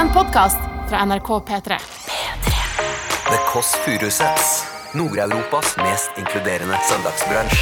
[0.00, 0.56] En podkast
[0.88, 1.78] fra NRK P3.
[3.24, 4.64] The Kåss Furuseths.
[4.92, 7.58] Nord-Europas mest inkluderende søndagsbransj.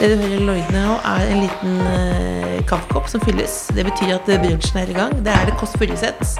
[0.00, 3.62] Det du hører lloydene nå, er en liten uh, kaffekopp som fylles.
[3.72, 5.16] Det betyr at uh, brunsjen er i gang.
[5.24, 6.36] Det er det Kåss Furuseths.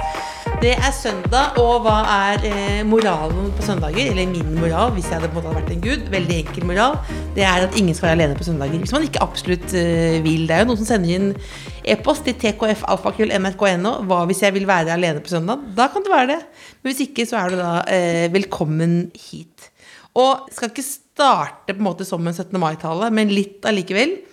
[0.57, 4.07] Det er søndag, og hva er eh, moralen på søndager?
[4.09, 6.07] Eller min moral, hvis jeg hadde, på en måte vært en gud.
[6.09, 6.97] Veldig enkel moral.
[7.35, 8.81] Det er at ingen skal være alene på søndager.
[8.81, 10.47] Hvis man ikke absolutt eh, vil.
[10.49, 11.29] Det er jo noen som sender inn
[11.93, 13.93] e-post til tkfalfakrøll.nrk.no.
[14.09, 15.61] Hva hvis jeg vil være alene på søndag?
[15.77, 16.41] Da kan det være det.
[16.81, 18.99] Men hvis ikke, så er du da eh, velkommen
[19.29, 19.69] hit.
[20.17, 22.57] Og skal ikke starte på en måte som en 17.
[22.57, 24.23] mai-tale, men litt allikevel.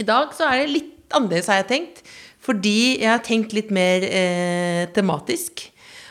[0.00, 2.06] I dag så er det litt annerledes, har jeg tenkt.
[2.46, 5.66] Fordi jeg har tenkt litt mer eh, tematisk.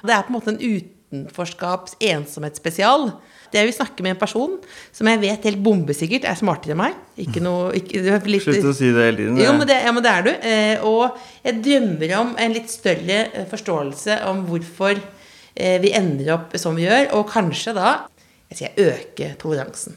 [0.05, 3.09] Det er på en måte en utenforskaps ensomhetsspesial.
[3.51, 4.55] Det jeg vil snakke med en person
[4.95, 6.97] som jeg vet helt bombesikkert er smartere enn meg.
[7.23, 9.39] Ikke noe ikke, litt, Slutt å si det hele tiden.
[9.39, 10.31] Jo, men det, ja, men det er du.
[10.51, 16.33] Eh, og jeg drømmer om en litt større eh, forståelse om hvorfor eh, vi ender
[16.35, 17.93] opp som vi gjør, og kanskje da
[18.51, 19.95] jeg sier øke toleransen.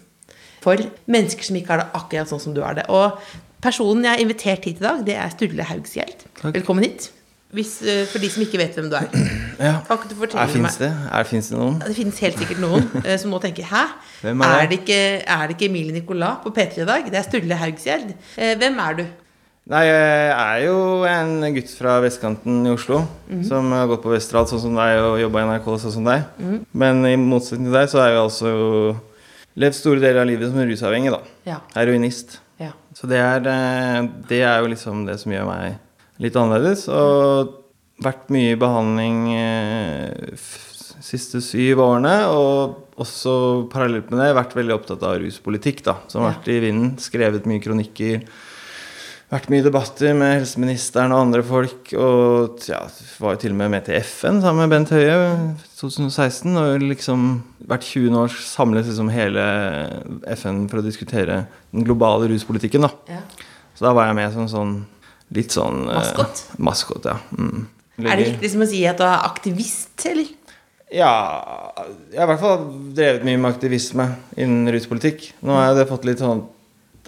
[0.63, 2.87] For mennesker som ikke har det akkurat sånn som du har det.
[2.95, 3.19] Og
[3.63, 6.27] Personen jeg har invitert hit i dag, det er Sturle Haugsgjeld.
[6.55, 7.09] Velkommen hit.
[7.51, 9.09] Hvis, uh, for de som ikke vet hvem du er.
[9.59, 9.81] Ja.
[9.89, 10.89] Kan ikke du fortelle er, finnes det?
[11.11, 11.81] Er, finnes det noen?
[11.83, 13.81] Det finnes helt sikkert noen uh, som nå tenker Hæ?
[14.23, 17.09] Er, er, det ikke, er det ikke Emilie Nicolas på P3 i dag?
[17.11, 18.13] Det er Sturle Haugsgjeld.
[18.37, 19.03] Uh, hvem er du?
[19.69, 20.79] Nei, jeg er jo
[21.11, 23.03] en gutt fra vestkanten i Oslo.
[23.27, 23.49] Mm -hmm.
[23.49, 26.23] Som har gått på Westerdal sånn som deg og jobba i NRK sånn som deg.
[26.39, 26.65] Mm -hmm.
[26.73, 28.97] Men i motsetning til deg så er jeg altså
[29.57, 31.11] levd store deler av livet som rusavhengig.
[31.11, 31.59] da ja.
[31.75, 32.41] Heroinist.
[32.59, 32.73] Ja.
[32.95, 35.79] Så det er, eh, det er, jo liksom det som gjør meg
[36.23, 36.89] litt annerledes.
[36.91, 37.55] Og
[38.03, 40.37] vært mye i behandling de
[41.05, 42.15] siste syv årene.
[42.35, 43.33] Og også
[43.73, 45.99] parallelt med det vært veldig opptatt av ruspolitikk, da.
[46.11, 46.97] Som har vært i vinden.
[47.03, 48.27] Skrevet mye kronikker
[49.29, 51.93] vært mye debatter med helseministeren og andre folk.
[52.01, 52.81] Og ja,
[53.21, 55.19] var jo til og med med til FN sammen med Bent Høie
[55.79, 56.57] 2016.
[56.57, 57.29] Og liksom
[57.69, 58.17] hvert 20.
[58.23, 59.45] år samlet liksom hele
[60.39, 61.43] FN for å diskutere
[61.75, 62.89] den globale ruspolitikken.
[62.89, 63.19] da.
[63.19, 63.23] Ja.
[63.77, 64.79] Så da var jeg med som sånn
[65.37, 66.43] litt sånn eh, Maskot?
[66.49, 67.19] Eh, maskot, ja.
[67.37, 67.67] Mm.
[67.99, 70.31] Er det riktig som å si at du er aktivist, eller?
[70.95, 71.13] Ja,
[72.09, 72.63] jeg har i hvert fall
[72.97, 74.07] drevet mye med aktivisme
[74.41, 75.35] innen ruspolitikk.
[75.45, 76.47] Nå har jeg det fått litt sånn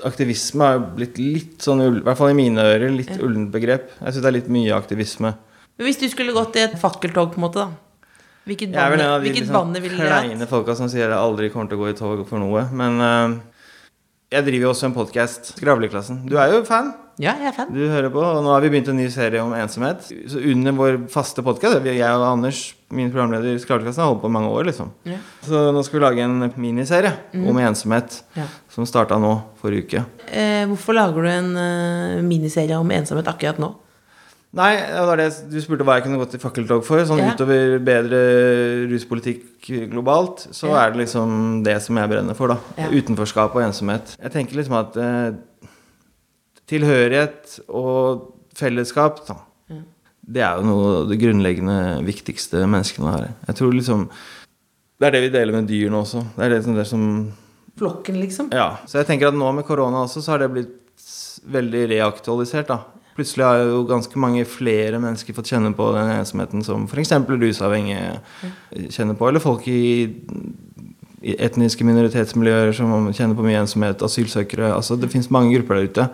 [0.06, 3.20] aktivisme har blitt litt sånn, i hvert fall i mine ører, litt ja.
[3.26, 3.92] ullent begrep.
[3.98, 5.34] Jeg syns det er litt mye aktivisme.
[5.76, 7.90] Men Hvis du skulle gått i et fakkeltog, på en måte, da?
[8.48, 9.96] Hvilket banne, jeg er en hvilket liksom, du hatt?
[10.00, 12.64] Kleine folka som sier jeg aldri kommer til å gå i tog for noe.
[12.72, 13.49] Men uh,
[14.30, 16.20] jeg driver jo også en podkast, Skravleklassen.
[16.30, 16.92] Du er jo fan?
[17.20, 17.72] Ja, jeg er fan.
[17.74, 20.06] Du hører på, og nå har vi begynt en ny serie om ensomhet.
[20.30, 22.60] Så under vår faste podkast, jeg og Anders,
[22.94, 24.92] min programleder i Skravleklassen, har holdt på mange år, liksom.
[25.08, 25.18] Ja.
[25.42, 27.48] Så nå skal vi lage en miniserie mm.
[27.50, 28.46] om ensomhet, ja.
[28.70, 30.06] som starta nå forrige uke.
[30.30, 33.74] Eh, hvorfor lager du en uh, miniserie om ensomhet akkurat nå?
[34.58, 34.72] Nei,
[35.20, 37.04] det du spurte hva jeg kunne gått i fakkeltog for.
[37.06, 37.34] Sånn ja.
[37.36, 38.22] utover bedre
[38.90, 40.80] ruspolitikk globalt, så ja.
[40.82, 42.74] er det liksom det som jeg brenner for, da.
[42.80, 42.88] Ja.
[42.90, 44.16] Utenforskap og ensomhet.
[44.18, 45.70] Jeg tenker liksom at eh,
[46.70, 48.26] tilhørighet og
[48.58, 49.38] fellesskap, da,
[50.30, 53.30] det er jo noe av det grunnleggende viktigste menneskene har.
[53.48, 54.04] Jeg tror liksom
[55.00, 56.20] Det er det vi deler med dyrene også.
[56.36, 57.04] Det er det som, det som
[57.80, 58.50] Flokken, liksom?
[58.52, 58.82] Ja.
[58.84, 61.06] Så jeg tenker at nå med korona også, så har det blitt
[61.48, 62.99] veldig reaktualisert, da.
[63.20, 67.12] Plutselig har jo ganske mange flere mennesker fått kjenne på den ensomheten som f.eks.
[67.28, 70.08] rusavhengige kjenner på, eller folk i,
[71.20, 76.06] etniske minoritetsmiljøer som kjenner på mye ensomhet, asylsøkere altså Det fins mange grupper der ute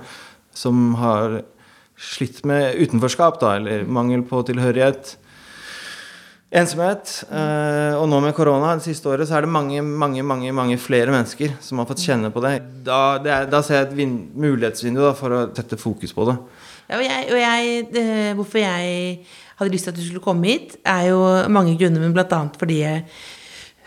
[0.56, 1.44] som har
[1.96, 5.14] slitt med utenforskap, da, eller mangel på tilhørighet.
[6.56, 7.12] Ensomhet.
[7.28, 10.78] Eh, og nå med korona det siste året så er det mange mange, mange, mange
[10.80, 12.54] flere mennesker som har fått kjenne på det.
[12.86, 16.36] Da, det er, da ser jeg et mulighetsvindu da, for å sette fokus på det.
[16.86, 18.06] Ja, og jeg, og jeg, det,
[18.38, 19.18] hvorfor jeg
[19.58, 21.20] hadde lyst til at du skulle komme hit, er jo
[21.52, 22.42] mange grunner, men bl.a.
[22.60, 23.04] fordi jeg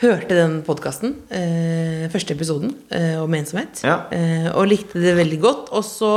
[0.02, 4.02] hørte den podkasten, eh, første episoden eh, om ensomhet, ja.
[4.16, 5.74] eh, og likte det veldig godt.
[5.76, 6.14] Og så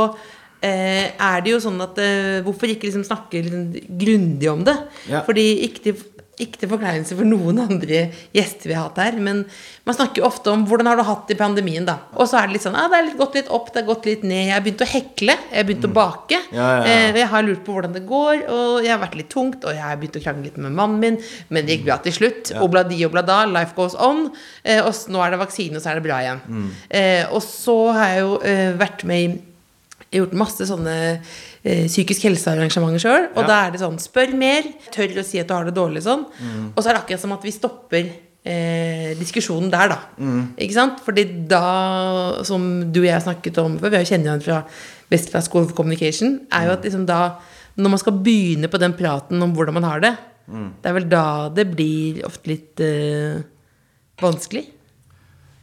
[0.63, 4.77] eh, er det jo sånn at eh, Hvorfor ikke liksom snakke liksom grundig om det?
[5.11, 5.23] Ja.
[5.27, 6.03] Fordi ikke til
[6.41, 9.43] ikke til forkleinelse for noen andre gjester vi har hatt her, men
[9.85, 11.99] man snakker jo ofte om hvordan har du hatt det i pandemien, da.
[12.17, 14.07] Og så er det litt sånn ah, det har gått litt opp, det har gått
[14.09, 14.47] litt ned.
[14.47, 15.91] Jeg har begynt å hekle, jeg har begynt mm.
[15.91, 16.41] å bake.
[16.49, 16.97] Ja, ja, ja.
[17.11, 19.77] Eh, jeg har lurt på hvordan det går, og jeg har vært litt tungt, og
[19.77, 21.21] jeg har begynt å krangle litt med mannen min,
[21.53, 22.53] men det gikk bra til slutt.
[22.55, 22.65] Ja.
[22.65, 24.27] Obladi oblada, life goes on.
[24.65, 26.45] Eh, og nå er det vaksine, og så er det bra igjen.
[26.49, 26.69] Mm.
[26.89, 28.37] Eh, og så har jeg jo
[28.81, 29.33] vært med i
[30.19, 30.95] gjort masse sånne
[31.63, 33.29] eh, psykisk helsearrangementer sjøl.
[33.33, 33.47] Og ja.
[33.49, 34.67] da er det sånn Spør mer.
[34.93, 36.27] Tør å si at du har det dårlig sånn.
[36.39, 36.67] Mm.
[36.73, 39.99] Og så er det akkurat som at vi stopper eh, diskusjonen der, da.
[40.57, 40.99] Ikke sant?
[41.05, 41.63] Fordi da,
[42.47, 45.67] som du og jeg snakket om før, vi har jo kjenner hverandre fra Westland School
[45.67, 47.23] of Communication, er jo at liksom da
[47.75, 50.11] Når man skal begynne på den praten om hvordan man har det,
[50.45, 53.39] det er vel da det blir ofte litt eh,
[54.21, 54.65] vanskelig.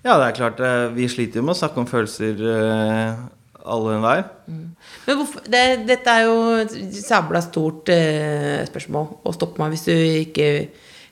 [0.02, 0.61] Ja, det er klart.
[0.64, 3.20] eh, Vi sliter jo med å snakke om følelser, eh,
[3.65, 4.25] alle enhver.
[4.49, 9.12] Men hvorfor, det, dette er jo et sabla stort eh, spørsmål.
[9.25, 10.51] Og stopp meg hvis du ikke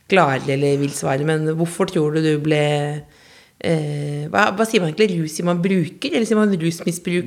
[0.09, 1.27] klarer eller vil svare.
[1.29, 2.61] Men hvorfor tror du du ble
[3.61, 5.19] eh, hva, hva sier man egentlig?
[5.23, 6.67] Rus sier man bruker, eller sier man Du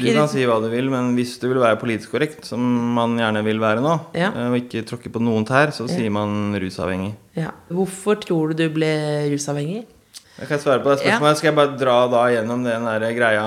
[0.07, 2.62] kan si hva du vil, men hvis du vil være politisk korrekt, som
[2.97, 4.31] man gjerne vil være nå, Ja.
[4.31, 7.13] eh, og ikke tråkke på noen tær, så sier man rusavhengig.
[7.38, 7.51] Ja.
[7.69, 8.94] Hvorfor tror du du ble
[9.33, 9.85] rusavhengig?
[10.41, 11.38] Jeg kan svare på det spørsmålet.
[11.38, 13.45] Skal jeg bare dra da gjennom den der greia?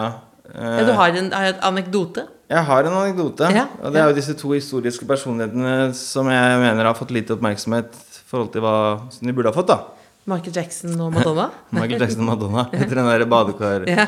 [0.53, 2.27] Ja, du har en, har en anekdote?
[2.53, 3.49] Jeg har en anekdote.
[3.55, 7.33] Ja, Og det er jo disse to historiske personlighetene som jeg mener har fått lite
[7.39, 8.75] oppmerksomhet i forhold til hva
[9.15, 9.71] som de burde ha fått.
[9.73, 9.79] da
[10.27, 11.51] Michael Jackson og Madonna?
[11.77, 13.85] Michael Jackson og Madonna etter den der badekar...
[13.89, 14.07] Ja.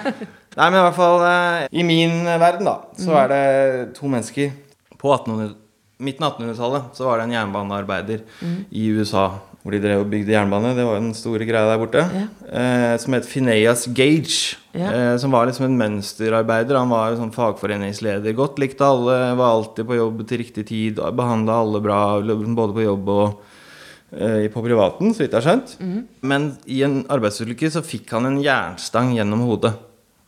[0.56, 3.18] Nei, men i hvert fall eh, I min verden, da, så Mm.
[3.20, 4.52] er det to mennesker
[4.96, 5.54] På 1800
[6.00, 8.56] midten av 1800-tallet så var det en jernbanearbeider Mm.
[8.72, 9.26] i USA
[9.66, 10.76] hvor de drev og bygde jernbane.
[10.76, 12.04] Det var jo den store greia der borte.
[12.06, 14.54] Eh, som het Phineas Gage.
[14.70, 14.92] Ja.
[14.92, 16.78] Eh, som var liksom en mønsterarbeider.
[16.78, 18.36] Han var jo sånn fagforeningsleder.
[18.38, 21.02] Godt likte alle, var alltid på jobb til riktig tid.
[21.18, 23.42] Behandla alle bra, både på jobb og
[24.14, 25.74] eh, på privaten, så vidt jeg har skjønt.
[25.82, 26.06] Mhm.
[26.22, 29.74] Men i en arbeidsulykke så fikk han en jernstang gjennom hodet.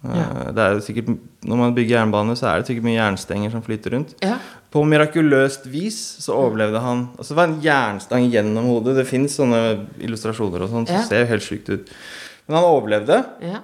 [0.04, 0.52] Eh, Ja.
[0.54, 1.08] Det er jo sikkert,
[1.44, 4.14] Når man bygger jernbane, så er det sikkert mye jernstenger som flyter rundt.
[4.22, 4.38] Ja.
[4.70, 7.08] På mirakuløst vis så overlevde han.
[7.16, 8.96] Altså Det var en jernstang gjennom hodet.
[8.96, 11.02] Det fins sånne illustrasjoner og sånn som Ja.
[11.02, 11.88] ser jo helt sjukt ut.
[12.46, 13.24] Men han overlevde.
[13.42, 13.60] ja.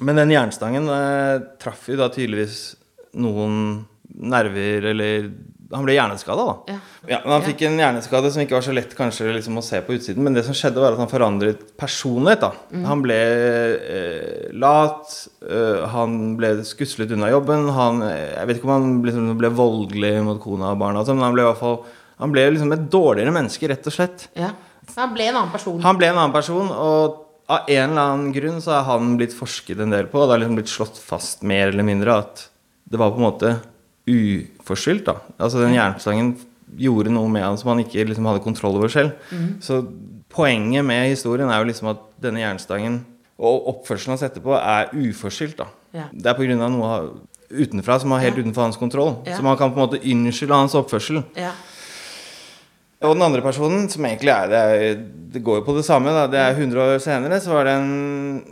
[0.00, 2.74] Men den jernstangen eh, traff jo da tydeligvis
[3.14, 3.84] noen
[4.18, 5.30] nerver eller
[5.72, 6.54] Han ble hjerneskada, da.
[6.74, 6.78] Ja.
[7.08, 9.80] Ja, men han fikk en hjerneskade som ikke var så lett kanskje liksom å se
[9.82, 10.22] på utsiden.
[10.22, 12.40] Men det som skjedde, var at han forandret personlighet.
[12.44, 12.84] da Mm.
[12.88, 15.14] Han ble eh, lat,
[15.48, 17.68] eh, han ble skuslet unna jobben.
[17.72, 21.16] Han, eh, jeg vet ikke om han liksom ble voldelig mot kona og barna, sånn,
[21.20, 21.82] men han ble i hvert fall
[22.22, 24.28] Han ble liksom et dårligere menneske, rett og slett.
[24.38, 24.52] ja.
[24.96, 25.80] Han ble en annen person.
[25.82, 29.32] Han ble en annen person, og av en eller annen grunn så er han blitt
[29.34, 30.18] forsket en del på.
[30.20, 32.48] Og det har liksom blitt slått fast mer eller mindre at
[32.90, 33.52] det var på en måte
[34.08, 35.06] uforskyldt.
[35.06, 36.36] da Altså den jernstangen
[36.78, 39.12] gjorde noe med han som han ikke liksom hadde kontroll over selv.
[39.60, 39.82] Så
[40.32, 43.02] poenget med historien er jo liksom at denne jernstangen
[43.42, 45.56] og oppførselen hans etterpå er uforskyldt.
[45.58, 45.64] da
[45.94, 46.04] Ja.
[46.12, 46.68] Det er pga.
[46.68, 47.10] noe
[47.52, 48.42] utenfra som er helt Ja.
[48.42, 49.16] utenfor hans kontroll.
[49.26, 49.36] Ja.
[49.36, 51.22] Så man kan på en måte unnskylde hans oppførsel.
[51.36, 51.50] Ja.
[53.02, 56.06] Og den andre personen, som egentlig er Det, det går jo på det samme.
[56.08, 56.26] Da.
[56.28, 58.44] Det er 100 år senere, så var det en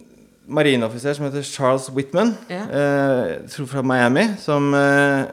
[0.51, 2.65] marineoffiser som heter Charles Whitman, Ja.
[2.67, 5.27] eh, fra Miami, som eh,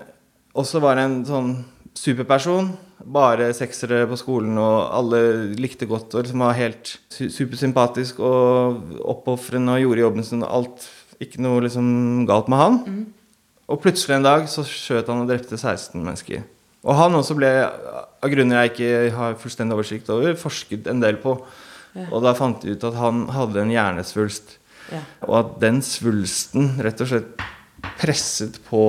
[0.56, 1.64] også var en sånn
[1.98, 2.72] superperson.
[3.08, 5.20] Bare seksere på skolen, og alle
[5.56, 10.44] likte godt og liksom var helt su- supersympatisk og oppofrende og gjorde jobben sin.
[10.44, 10.88] og Alt
[11.20, 13.06] Ikke noe liksom galt med han.
[13.68, 16.44] Og plutselig en dag så skjøt han og drepte 16 mennesker.
[16.86, 21.18] Og han også ble, av grunner jeg ikke har fullstendig oversikt over, forsket en del
[21.18, 21.34] på.
[22.12, 24.57] Og da fant de ut at han hadde en hjernesvulst.
[24.94, 25.02] Ja.
[25.28, 27.46] Og at den svulsten rett og slett
[28.00, 28.82] presset på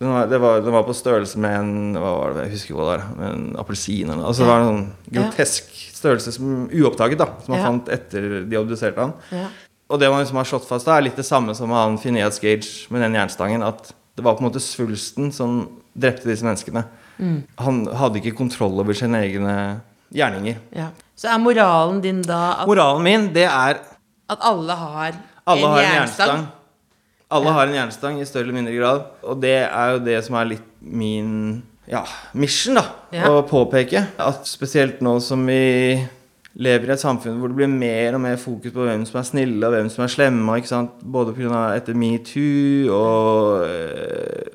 [0.00, 2.74] den var, det var, den var på størrelse med en hva var det, jeg husker
[2.76, 4.26] hva det var, med en appelsin eller noe.
[4.32, 7.68] Altså, det var en sånn grotesk størrelse som uoppdaget, da, som man Ja.
[7.68, 9.14] fant etter de obduserte han.
[9.30, 9.46] Ja.
[9.88, 12.40] Og det man liksom har slått fast da, er litt det samme som han Phineas
[12.42, 13.62] Gage med den jernstangen.
[13.62, 16.84] At det var på en måte svulsten som drepte disse menneskene.
[17.62, 19.80] Han hadde ikke kontroll over sine egne
[20.12, 20.58] gjerninger.
[20.74, 20.88] Ja.
[21.16, 23.78] Så er moralen din da at, Moralen min, det er
[24.30, 26.28] at alle har alle en har en jernstang?
[26.28, 26.46] jernstang.
[27.34, 29.06] Alle har en jernstang i større eller mindre grad.
[29.22, 32.84] Og det er jo det som er litt min ja, mission, da.
[33.12, 33.28] Ja.
[33.28, 34.06] Å påpeke.
[34.20, 35.98] At spesielt nå som vi
[36.54, 39.26] lever i et samfunn hvor det blir mer og mer fokus på hvem som er
[39.26, 40.58] snille og hvem som er slemme.
[40.60, 41.00] Ikke sant?
[41.02, 44.52] Både av etter metoo og eh,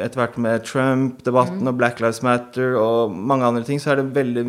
[0.00, 4.12] etter hvert med Trump-debatten og Black Lives Matter og mange andre ting, så er det
[4.16, 4.46] veldig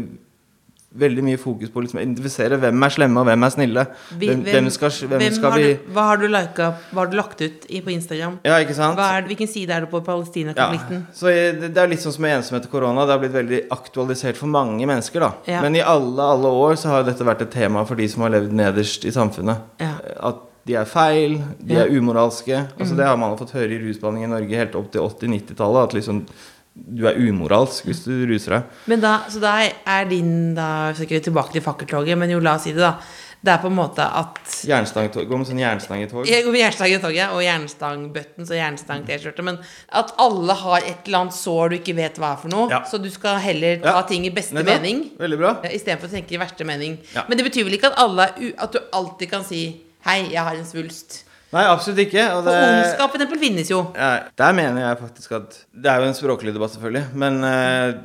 [0.91, 3.83] Veldig mye fokus på å liksom identifisere hvem er slemme og hvem er snille.
[4.19, 7.07] Hvem, hvem skal, hvem hvem skal har vi du, Hva har du lika Hva har
[7.07, 8.36] du lagt ut i, på Instagram?
[8.43, 9.00] Ja, ikke sant?
[9.00, 11.05] Er, hvilken side er du på Palestina-konflikten?
[11.15, 13.05] Så det, det er litt sånn som med ensomhet og korona.
[13.07, 15.24] Det har blitt veldig aktualisert for mange mennesker.
[15.24, 15.62] da Ja.
[15.63, 18.36] Men i alle, alle år så har dette vært et tema for de som har
[18.36, 19.63] levd nederst i samfunnet.
[19.79, 19.95] Ja.
[20.19, 21.86] At de er feil, de Ja.
[21.88, 22.67] er umoralske.
[22.77, 25.88] Altså Det har man fått høre i rusbehandling i Norge helt opp til 80-90-tallet.
[25.88, 26.25] At liksom
[26.73, 28.77] du er umoralsk hvis du ruser deg.
[28.91, 32.67] Men da, så da er din da, sikkert tilbake til fakkeltoget, men jo, la oss
[32.69, 32.95] si det, da.
[33.41, 36.27] Det er på en måte at Gå med sånn jernstangetog.
[36.29, 39.45] Jeg går med jernstang i og jernstangbuttons og jernstang-T-skjorte.
[39.47, 39.57] Men
[39.97, 42.67] at alle har et eller annet sår du ikke vet hva er for noe.
[42.69, 42.83] Ja.
[42.85, 44.03] Så du skal heller ta Ja.
[44.05, 45.01] ting i beste Nei, mening.
[45.17, 46.99] Istedenfor å tenke i verste mening.
[47.15, 47.25] Ja.
[47.27, 48.29] Men det betyr vel ikke at, alle
[48.61, 51.23] at du alltid kan si 'hei, jeg har en svulst'.
[51.51, 52.24] Nei, absolutt ikke.
[52.38, 53.81] Og For det, ondskap for eksempel finnes jo.
[53.98, 57.05] Ja, der mener jeg faktisk at Det er jo en språklig debatt, selvfølgelig.
[57.24, 58.01] Men uh,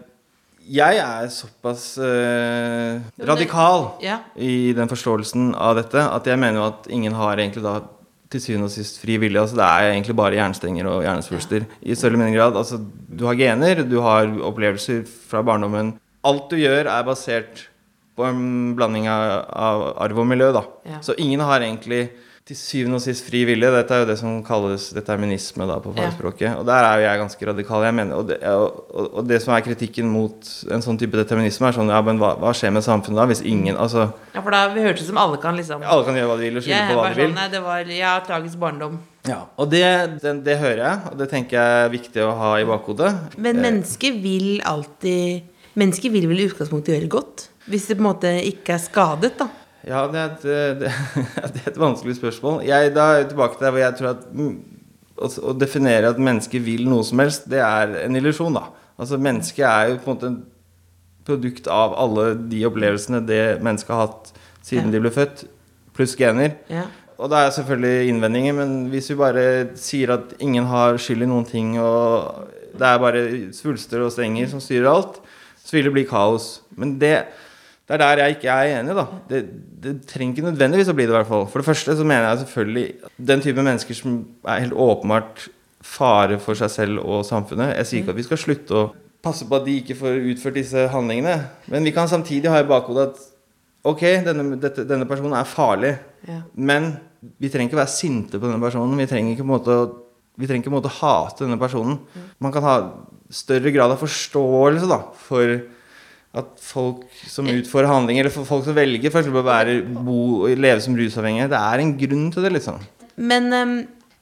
[0.67, 4.19] jeg er såpass uh, radikal Ja.
[4.35, 7.77] i den forståelsen av dette at jeg mener jo at ingen har egentlig da
[8.35, 9.39] til syvende og sist fri vilje.
[9.39, 12.59] Altså, det er egentlig bare jernstenger og hjernesvulster i større eller mindre grad.
[12.59, 15.95] Altså, du har gener, du har opplevelser fra barndommen.
[16.27, 17.69] Alt du gjør, er basert
[18.17, 20.51] på en blanding av, av arv og miljø.
[20.57, 20.65] Da.
[20.89, 20.99] Ja.
[21.05, 22.09] Så ingen har egentlig
[22.47, 23.67] til syvende og sist fri vilje.
[23.75, 26.53] Dette er jo det som kalles determinisme da, på Ja.
[26.61, 27.83] Og der er jo jeg ganske radikal.
[27.83, 28.85] Jeg mener, og, det, og,
[29.19, 32.37] og- det som er kritikken mot en sånn type determinisme, er sånn Ja, men hva,
[32.39, 35.39] hva skjer med samfunnet da hvis ingen Altså, Ja, for da hørtes det som alle
[35.43, 37.27] kan liksom alle kan gjøre hva de vil og skylde på hva de vil.
[37.27, 38.99] sånn, nei, det var Ja, tragisk barndom.
[39.27, 42.55] Ja, og det, det, det hører jeg, og det tenker jeg er viktig å ha
[42.61, 43.11] i bakhodet.
[43.37, 45.43] Men Eh, mennesker vil alltid
[45.77, 47.49] Mennesker vil vel i utgangspunktet gjøre godt?
[47.69, 49.49] Hvis det på en måte ikke er skadet, da.
[49.87, 50.81] Ja, det er, et,
[51.55, 52.65] det, er et vanskelig spørsmål.
[52.67, 54.57] Jeg, da er jeg tilbake til der hvor jeg tror at mm,
[55.17, 58.67] å, å definere at mennesket vil noe som helst, det er en illusjon, da.
[58.97, 60.43] Altså, mennesket er jo på en måte en
[61.27, 64.31] produkt av alle de opplevelsene det mennesket har hatt
[64.67, 64.97] siden Ja.
[64.97, 65.47] de ble født,
[65.97, 66.57] pluss gener.
[66.71, 66.87] Ja.
[67.17, 69.45] Og det er selvfølgelig innvendinger, men hvis vi bare
[69.81, 73.23] sier at ingen har skyld i noen ting, og det er bare
[73.57, 75.21] svulster og stenger som styrer alt,
[75.57, 76.61] så vil det bli kaos.
[76.77, 77.15] Men det,
[77.87, 79.05] det er der jeg ikke er enig, da.
[79.31, 79.41] Det,
[79.85, 81.45] det trenger ikke nødvendigvis å bli det, i hvert fall.
[81.53, 82.87] For det første så mener jeg selvfølgelig
[83.31, 85.45] den type mennesker som er helt åpenbart
[85.87, 87.77] fare for seg selv og samfunnet.
[87.79, 88.87] Jeg sier ikke at vi skal slutte å
[89.23, 91.37] passe på at de ikke får utført disse handlingene,
[91.71, 93.23] men vi kan samtidig ha i bakhodet at
[93.87, 95.93] ok, denne, dette, denne personen er farlig.
[96.27, 96.41] Ja.
[96.59, 96.97] Men
[97.39, 98.99] vi trenger ikke være sinte på denne personen.
[98.99, 100.03] Vi trenger ikke på en måte, å-
[100.37, 102.01] vi trenger ikke på en måte hate denne personen.
[102.43, 102.75] Man kan ha
[103.31, 105.55] større grad av forståelse da, for
[106.37, 109.77] at folk som utfører handlinger, eller folk som velger eksempel å være,
[110.07, 112.81] bo, leve som rusavhengige, det er en grunn til det, liksom.
[113.17, 113.77] Men um,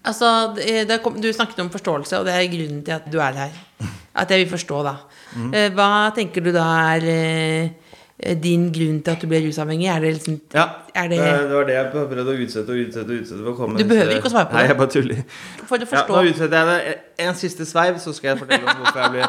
[0.06, 3.18] altså det, det kom, Du snakket om forståelse, og det er grunnen til at du
[3.18, 3.56] er her.
[4.14, 4.92] At jeg vil forstå, da.
[5.50, 6.62] Eh, Hva tenker du da
[6.94, 9.88] er eh, din grunn til at du ble rusavhengig?
[9.90, 13.10] Er det liksom Ja, Er det, det- var det jeg prøvde å utsette og utsette
[13.10, 13.42] og utsette.
[13.42, 14.60] For å Du behøver ikke å svare på det.
[14.60, 15.24] Nei, jeg bare tuller.
[15.66, 18.70] For å Ja, forstå nå utsetter jeg det en siste sveiv, så skal jeg fortelle
[18.70, 19.26] om hvorfor jeg ble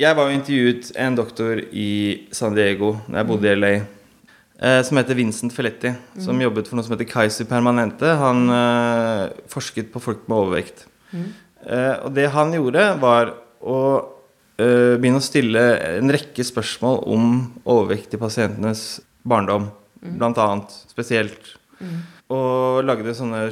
[0.00, 1.90] Jeg var jo intervjuet en doktor i
[2.34, 3.72] San Diego da jeg bodde i LA,
[4.62, 8.14] eh, som heter Vincent Felletti, som jobbet for noe som heter Kaiser Permanente.
[8.20, 10.86] Han uh, forsket på folk med overvekt.
[11.12, 15.66] Eh, og det han gjorde, var å uh, begynne å stille
[15.98, 18.86] en rekke spørsmål om overvekt i pasientenes
[19.22, 19.70] barndom,
[20.02, 20.74] blant annet.
[20.90, 21.54] Spesielt.
[22.32, 23.48] Og lagde sånne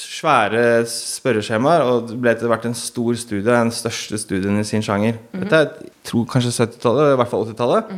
[0.00, 4.84] svære spørreskjemaer, og det ble etter hvert en stor studie, den største studien i sin
[4.84, 5.20] sjanger.
[5.34, 7.92] Dette er tror kanskje 70-tallet, i hvert fall 80-tallet.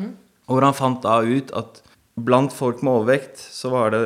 [0.48, 1.80] Og hvor han fant da ut at
[2.18, 4.02] blant folk med overvekt så var det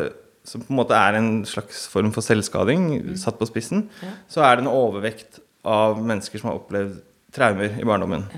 [0.47, 3.89] som på en måte er en slags form for selvskading, satt på spissen,
[4.31, 7.01] så er det en overvekt av mennesker som har opplevd
[7.35, 8.29] traumer i barndommen.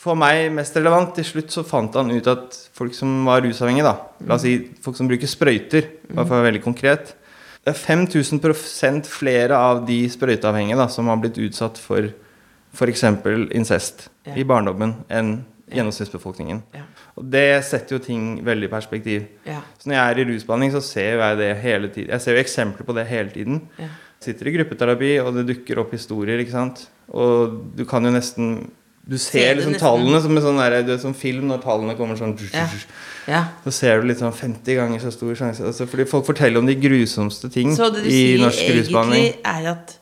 [0.00, 3.84] For meg mest relevant, til slutt så fant han ut at folk som var rusavhengige,
[3.84, 7.14] da, la oss si folk som bruker sprøyter, bare for å være veldig konkret,
[7.64, 12.10] det er 5000 flere av de sprøyteavhengige da, som har blitt utsatt for
[12.74, 13.04] f.eks.
[13.54, 14.34] incest Ja.
[14.36, 16.62] i barndommen enn gjennomsnittsbefolkningen.
[16.74, 16.82] Ja.
[17.16, 19.26] Og det setter jo ting veldig i perspektiv.
[19.46, 19.60] Ja.
[19.78, 22.10] Så når jeg er i rusbehandling, så ser jeg det hele tiden.
[22.10, 23.60] Jeg ser jo eksempler på det hele tiden.
[23.78, 23.88] Ja.
[24.20, 26.86] Sitter i gruppeterapi, og det dukker opp historier, ikke sant.
[27.12, 28.70] Og du kan jo nesten
[29.04, 32.16] Du Ser liksom tallene som en sånn der, du vet, som film når tallene kommer
[32.16, 32.68] sånn Ja.
[33.28, 33.42] Ja.
[33.64, 35.64] Så ser du litt sånn 50 ganger så stor sjanse.
[35.64, 38.80] Altså, fordi folk forteller om de grusomste ting i norsk rusbehandling.
[38.80, 39.94] Så det du sier egentlig er at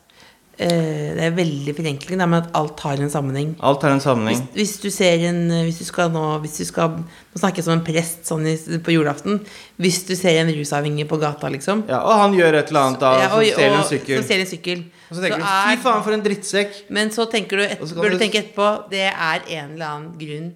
[0.55, 3.55] Det er veldig forenkling, men at alt har en sammenheng.
[3.65, 4.37] Alt har en sammenheng.
[4.53, 7.65] Hvis, hvis du ser en Hvis du skal nå Hvis du skal Nå snakker jeg
[7.65, 8.45] som en prest sånn
[8.85, 9.39] på julaften.
[9.81, 12.99] Hvis du ser en rusavhengig på gata, liksom Ja, og han gjør et eller annet
[13.01, 14.19] da, ja, som og- stjeler en sykkel.
[14.21, 14.83] Så stjeler en sykkel.
[15.09, 16.71] Og så tenker du er- fy faen, for en drittsekk.
[16.89, 19.85] Men så tenker du et, så bør du du- tenke etterpå Det er en eller
[19.85, 20.53] annen grunn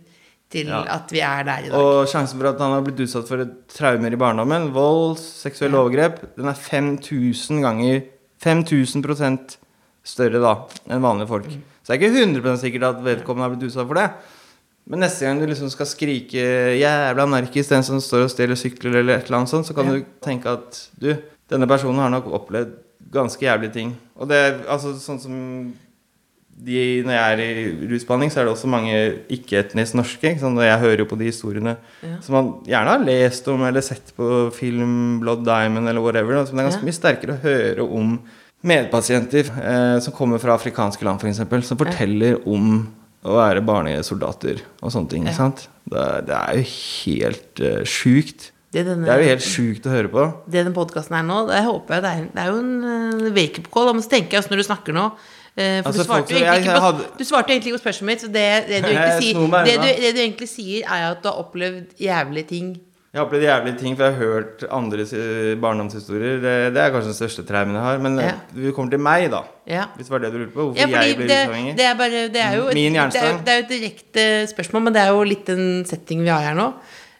[0.49, 0.83] til Ja.
[0.87, 1.73] at vi er der i dag.
[1.73, 5.81] Og sjansen for at han har blitt utsatt for traumer i barndommen, vold, seksuelle Ja.
[5.83, 8.03] overgrep, den er 5000 ganger
[8.39, 9.01] 5000
[10.07, 10.53] større da
[10.89, 11.47] enn vanlige folk.
[11.51, 11.61] Mm.
[11.83, 14.09] Så det er ikke 100 sikkert at vedkommende har blitt utsatt for det.
[14.87, 16.43] Men neste gang du liksom skal skrike
[16.79, 19.85] 'jævla narkis', den som står og stjeler sykler, eller et eller annet sånt, så kan
[19.85, 19.91] Ja.
[19.99, 21.17] du tenke at du,
[21.49, 22.71] denne personen har nok opplevd
[23.11, 23.97] ganske jævlige ting.
[24.17, 25.73] Og det er altså sånn som
[26.59, 28.93] de, når jeg er i rusbehandling, så er det også mange
[29.29, 30.31] ikke-etnisk norske.
[30.33, 30.43] Ikke?
[30.47, 31.77] Og jeg hører jo på de historiene
[32.21, 36.33] som man gjerne har lest om eller sett på film, Blood Diamond eller whatever.
[36.33, 36.45] Da.
[36.45, 36.87] Så det er ganske Ja.
[36.87, 38.19] mye sterkere å høre om
[38.65, 42.87] medpasienter eh, som kommer fra afrikanske land, f.eks., som forteller om
[43.27, 45.25] å være barnesoldater og sånne ting.
[45.27, 45.49] Ja.
[45.87, 48.51] Det, er- det er jo helt uh, sjukt.
[48.73, 50.23] Det, denne, Det er jo helt sjukt å høre på.
[50.51, 53.29] det den podkasten er nå, det håper jeg det er, det er jo en uh,
[53.35, 53.91] wake-up call.
[53.95, 56.43] Men så tenker jeg også når du snakker nå eh, For Altså, du, svarte folk,
[56.43, 58.25] jeg- på, hadde- du svarte egentlig ikke på spørsmålet mitt.
[58.25, 61.29] Så det, det, du egentlig sier, det, du, det du egentlig sier, er at du
[61.31, 62.73] har opplevd jævlige ting.
[63.13, 66.41] Jeg har opplevd jævlige ting, for jeg har hørt andres eh, barndomshistorier.
[66.43, 68.01] Det, det er kanskje den største traumen jeg har.
[68.03, 68.33] Men eh, Ja.
[68.53, 69.39] du kommer til meg, da.
[69.65, 69.85] Ja.
[69.95, 70.65] Hvis det var det du lurte på.
[70.67, 71.73] Hvorfor Ja, jeg ble det, rusavhengig.
[71.79, 71.95] det er
[72.35, 73.39] Det er jo et, Min det jernstang.
[73.45, 76.41] det er jo et direkte spørsmål, men det er jo litt den setting vi har
[76.49, 76.67] her nå.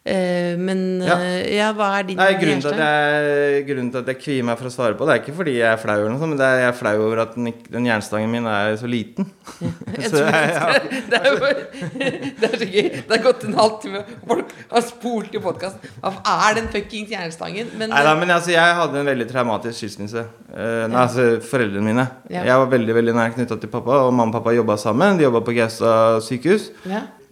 [0.08, 1.18] Eh, men Ja.
[1.20, 4.56] eh, ja, hva er din Nei, grunnen til, jeg, grunnen til at jeg kvier meg
[4.60, 6.40] for å svare på det, er ikke fordi jeg er flau, eller noe sånt, men
[6.40, 9.28] det er jeg er flau over at den, den jernstangen min er så liten.
[9.98, 12.88] Jeg Så jeg- det, det, er det er så gøy.
[13.04, 15.92] Det har gått en halvtime, og folk har spolt i podkasten.
[16.02, 17.68] Hva er den fuckings jernstangen?
[17.78, 20.24] Men, Nei da, men altså, jeg hadde en veldig traumatisk skilsmisse.
[20.54, 22.08] Uh, nei, altså foreldrene mine.
[22.32, 22.46] Ja.
[22.48, 25.18] Jeg var veldig veldig nær knytta til pappa, og mamma og pappa jobba sammen.
[25.20, 26.72] De jobba på Gaustad sykehus.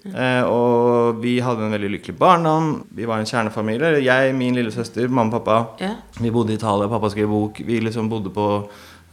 [0.06, 0.14] Ja.
[0.14, 2.74] Eh, og vi hadde en veldig lykkelig barndom.
[2.96, 4.00] Vi var en kjernefamilie.
[4.06, 5.62] Jeg, min lillesøster, mamma og pappa.
[5.82, 5.96] Ja.
[6.22, 7.64] Vi bodde i Italia, pappa skrev bok.
[7.66, 8.50] Vi liksom bodde på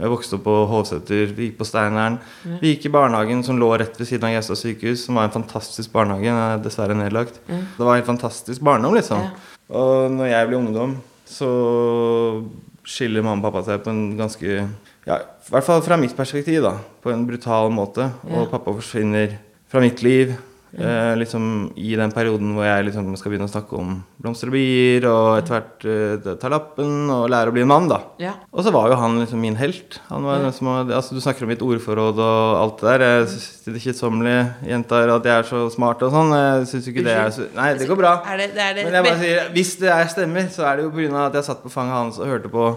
[0.02, 2.16] jeg vokste opp på Hovseter, vi gikk på Steineren.
[2.58, 5.34] Vi gikk i barnehagen som lå rett ved siden av Gaustad sykehus, som var en
[5.34, 6.26] fantastisk barnehage.
[6.26, 7.38] Den er dessverre nedlagt.
[7.46, 9.20] Det var en fantastisk barndom, liksom.
[9.22, 9.52] Ja.
[9.78, 10.96] Og når jeg ble ungdom,
[11.28, 11.50] så
[12.82, 14.56] skiller mamma og pappa seg på en ganske
[15.06, 16.76] Ja, i hvert fall fra mitt perspektiv, da.
[17.02, 18.08] På en brutal måte.
[18.26, 18.42] Ja.
[18.42, 19.36] Og pappa forsvinner
[19.70, 20.34] fra mitt liv.
[20.72, 24.54] Eh, liksom I den perioden hvor jeg liksom skal begynne å snakke om blomster og
[24.56, 27.98] bier, og etter hvert eh, ta lappen og lære å bli en mann, da.
[28.22, 28.32] Ja.
[28.54, 29.98] Og så var jo han liksom min helt.
[30.08, 30.52] Han var ja.
[30.56, 33.04] som var, altså Du snakker om mitt ordforråd og alt det der.
[33.08, 36.32] Jeg syns det kjedsommelige jenter at jeg er så smart og sånn.
[36.38, 38.14] Jeg syns ikke det er så Nei, det går bra.
[38.32, 40.80] Er det, det er det Men jeg bare sier, hvis det er stemmer, så er
[40.80, 41.26] det jo pga.
[41.26, 42.70] at jeg satt på fanget hans og hørte på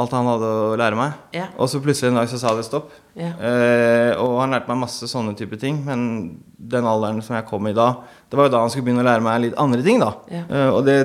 [0.00, 1.12] alt han hadde å lære meg.
[1.36, 1.46] Ja.
[1.60, 2.88] Og så plutselig en dag så sa det stopp.
[3.18, 3.32] Ja.
[3.36, 5.82] Eh, og han lærte meg masse sånne type ting.
[5.84, 6.06] Men
[6.56, 7.90] den alderen som jeg kom i da,
[8.30, 10.00] det var jo da han skulle begynne å lære meg litt andre ting.
[10.00, 10.44] da Ja.
[10.48, 10.96] Eh, Og det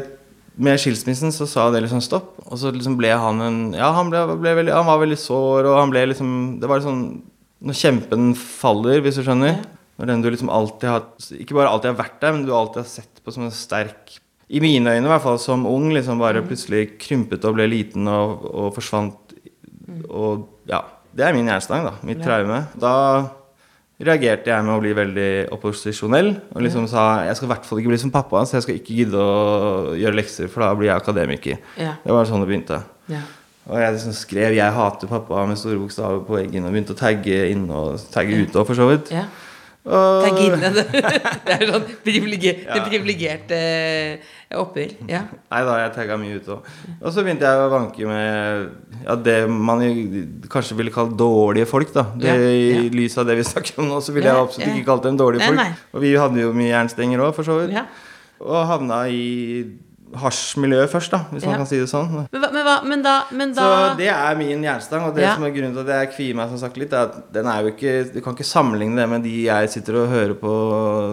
[0.58, 2.32] med skilsmissen så sa det liksom stopp.
[2.48, 5.68] Og så liksom ble han en Ja, han, ble, ble veldig, han var veldig sår,
[5.70, 7.22] og han ble liksom Det var sånn
[7.62, 9.60] Når kjempen faller, hvis du skjønner.
[10.00, 11.04] Når den du liksom alltid har
[11.38, 14.18] Ikke bare alltid har vært der, men du alltid har sett på som en sterk
[14.48, 18.08] I mine øyne, i hvert fall som ung, liksom bare plutselig krympet og ble liten
[18.08, 19.36] og, og forsvant.
[20.08, 20.86] Og ja.
[21.18, 21.96] Det er min jernstang, da.
[22.06, 22.62] Mitt traume.
[22.78, 22.94] Da
[23.98, 27.80] reagerte jeg med å bli veldig opposisjonell og liksom sa jeg skal i hvert fall
[27.82, 30.92] ikke bli som pappa, så jeg skal ikke gidde å gjøre lekser, for da blir
[30.92, 31.64] jeg akademiker.
[31.82, 31.96] Ja.
[32.04, 32.84] Det var sånn det begynte.
[33.10, 33.24] Ja.
[33.68, 37.02] Og jeg liksom skrev 'Jeg hater pappa' med store bokstaver på veggen og begynte å
[37.02, 39.12] tagge inn og tagge ute for så vidt.
[39.12, 39.26] ja.
[39.88, 40.70] Og, Tagge inne.
[40.76, 40.84] Det,
[41.48, 42.84] det er sånn privilegier, ja.
[42.84, 43.60] privilegerte
[44.50, 44.94] eh, opphør.
[45.12, 45.24] Ja.
[45.52, 46.70] Nei da, jeg tagga mye ute òg.
[47.02, 49.84] Og så begynte jeg å vanke med ja, det man
[50.52, 51.94] kanskje ville kalt dårlige folk.
[51.96, 52.84] da det, Ja, ja.
[52.84, 55.20] I lys av det vi snakker om nå, så ville jeg absolutt ikke kalt dem
[55.20, 55.62] dårlige folk.
[55.62, 55.72] nei.
[55.94, 57.76] Og vi hadde jo mye jernstenger òg, for så vidt.
[57.76, 57.88] Ja.
[58.44, 59.26] Og havna i
[60.16, 62.08] hasjmiljøet først, da, hvis man kan si det sånn.
[62.32, 65.52] Men, men, men da, men da Så det er min jernstang, og det som er
[65.56, 67.96] grunnen til at jeg kvier meg som sagt litt, er at den er jo ikke
[68.14, 70.54] Du kan ikke sammenligne det med de jeg sitter og hører på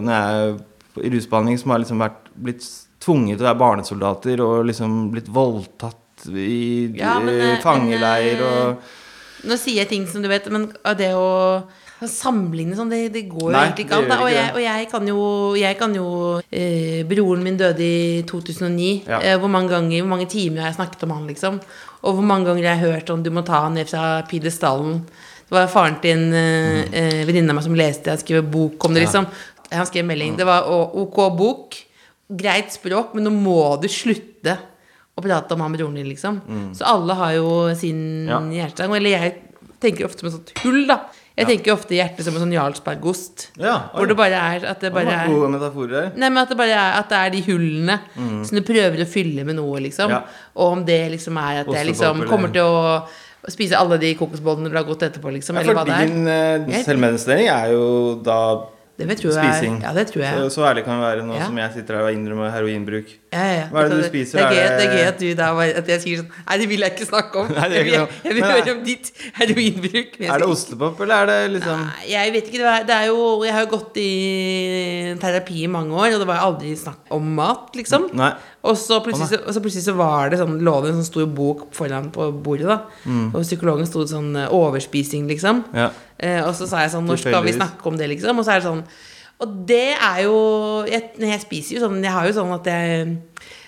[0.05, 0.55] når jeg er
[1.03, 2.63] i rusbehandling, som har liksom vært blitt
[3.05, 8.39] tvunget til å være barnesoldater og liksom blitt voldtatt i Ja, men, eh, eh, fangeleir
[8.41, 11.27] eh, og Nå sier jeg ting som du vet, men det å
[12.05, 14.11] sammenligne sånn, det, det går jo Nei, egentlig ikke an.
[14.25, 15.19] Og jeg, og jeg kan jo,
[15.59, 16.07] jeg kan jo
[16.49, 18.89] eh, Broren min døde i 2009.
[19.07, 19.19] Ja.
[19.21, 21.59] Eh, hvor mange ganger, hvor mange timer har jeg snakket om han, liksom?
[22.05, 24.99] Og hvor mange ganger har jeg hørt om Du må ta han ned fra pidestallen.
[25.45, 26.93] Det var faren til en Mm.
[26.93, 29.27] eh, venninne av meg som leste Jeg skrev bok om det, liksom.
[29.71, 30.35] Han skrev melding.
[30.37, 31.75] Det var ok bok,
[32.29, 34.57] greit språk, men nå må du slutte
[35.15, 36.41] å prate om han broren din, liksom.
[36.75, 38.51] Så alle har jo sin Mm.
[38.51, 38.65] Ja.
[38.65, 38.95] hjertestang.
[38.95, 39.35] Eller jeg
[39.79, 41.01] tenker ofte som et sånt hull, da.
[41.37, 43.49] Jeg tenker ofte hjertet som en sånn Jarlsbergost.
[43.59, 43.89] Ja.
[43.93, 46.13] Hvor det bare er at det bare er gode metaforer.
[46.15, 47.99] Nei, men at det bare er, at det er de hullene
[48.45, 50.07] som du prøver å fylle med noe, liksom.
[50.07, 50.15] Mm.
[50.15, 50.21] Ja.
[50.55, 53.05] Og om det liksom er at jeg liksom kommer til å
[53.51, 55.55] spise alle de kokosbollene du har gått etterpå, liksom.
[55.55, 56.07] Ja, Eller hva det er.
[56.07, 58.39] din eh, selvmedisinering er jo da
[58.97, 59.81] Det tror jeg, spising.
[59.83, 60.33] Ja, det tror jeg.
[60.39, 61.45] Så, så ærlig kan vi være nå Ja.
[61.49, 63.09] som jeg sitter her og innrømmer heroinbruk.
[63.35, 63.65] Ja, ja, ja.
[63.73, 64.39] Hva er det du spiser?
[64.39, 66.85] Det er, det- gøy at du da var, At jeg sier sånn Nei, det vil
[66.85, 67.51] jeg ikke snakke om.
[67.57, 68.19] Nei, jeg noe.
[68.23, 70.17] jeg vil høre om ditt heroinbruk.
[70.31, 72.73] Er det ostepop, eller er det liksom Nei, Jeg vet ikke.
[72.87, 74.09] Det, er jo Jeg har jo gått i
[75.21, 78.09] terapi i mange år, og det var aldri snakk om mat, liksom.
[78.17, 78.31] Nei.
[78.65, 81.09] Og så plutselig, så, og så plutselig så var det sånn, lå det en sånn
[81.11, 82.79] stor bok foran på bordet, da.
[83.35, 85.61] Og psykologen sto sånn eh, overspising, liksom.
[85.69, 85.77] Mm.
[85.83, 85.89] Ja.
[86.17, 88.39] Eh, og så sa jeg sånn Når skal vi snakke om det, liksom?
[88.39, 88.85] Og så er det sånn
[89.43, 90.35] Og det er jo
[90.87, 93.17] jeg, jeg spiser jo sånn Jeg har jo sånn at jeg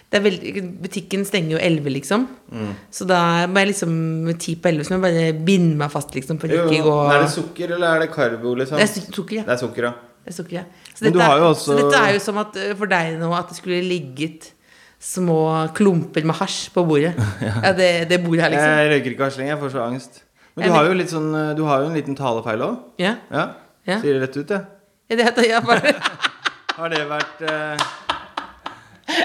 [0.08, 2.22] det er veldig, Butikken stenger jo 11, liksom.
[2.48, 2.70] Mm.
[2.96, 3.20] Så da
[3.52, 3.96] må jeg liksom
[4.40, 7.26] ti på 11 så må jeg bare binde meg fast, liksom, for ikke gå Er
[7.26, 8.80] det sukker, eller er det karbo, liksom?
[8.80, 9.44] Det er sukker, ja.
[9.50, 9.92] Det er sukker, ja.
[10.24, 10.64] Det er sukker, ja.
[10.94, 13.58] Så dette, også- så dette er jo som at øh, for deg nå at det
[13.60, 14.54] skulle ligget
[15.00, 17.12] små klumper med hasj på bordet.
[17.44, 17.74] ja.
[17.76, 18.72] det, det bordet her, liksom.
[18.80, 20.24] Jeg røyker ikke hasj lenger, jeg får så angst.
[20.56, 22.80] Men du har jo litt sånn Du har jo en liten talefeil òg.
[22.98, 23.18] Ja.
[23.30, 23.44] Ja.
[23.88, 24.00] Ja.
[24.00, 24.64] Sier det rett ut, jeg.
[24.64, 24.77] Ja,
[25.16, 25.94] det hele bare,
[26.78, 27.86] Har det vært Er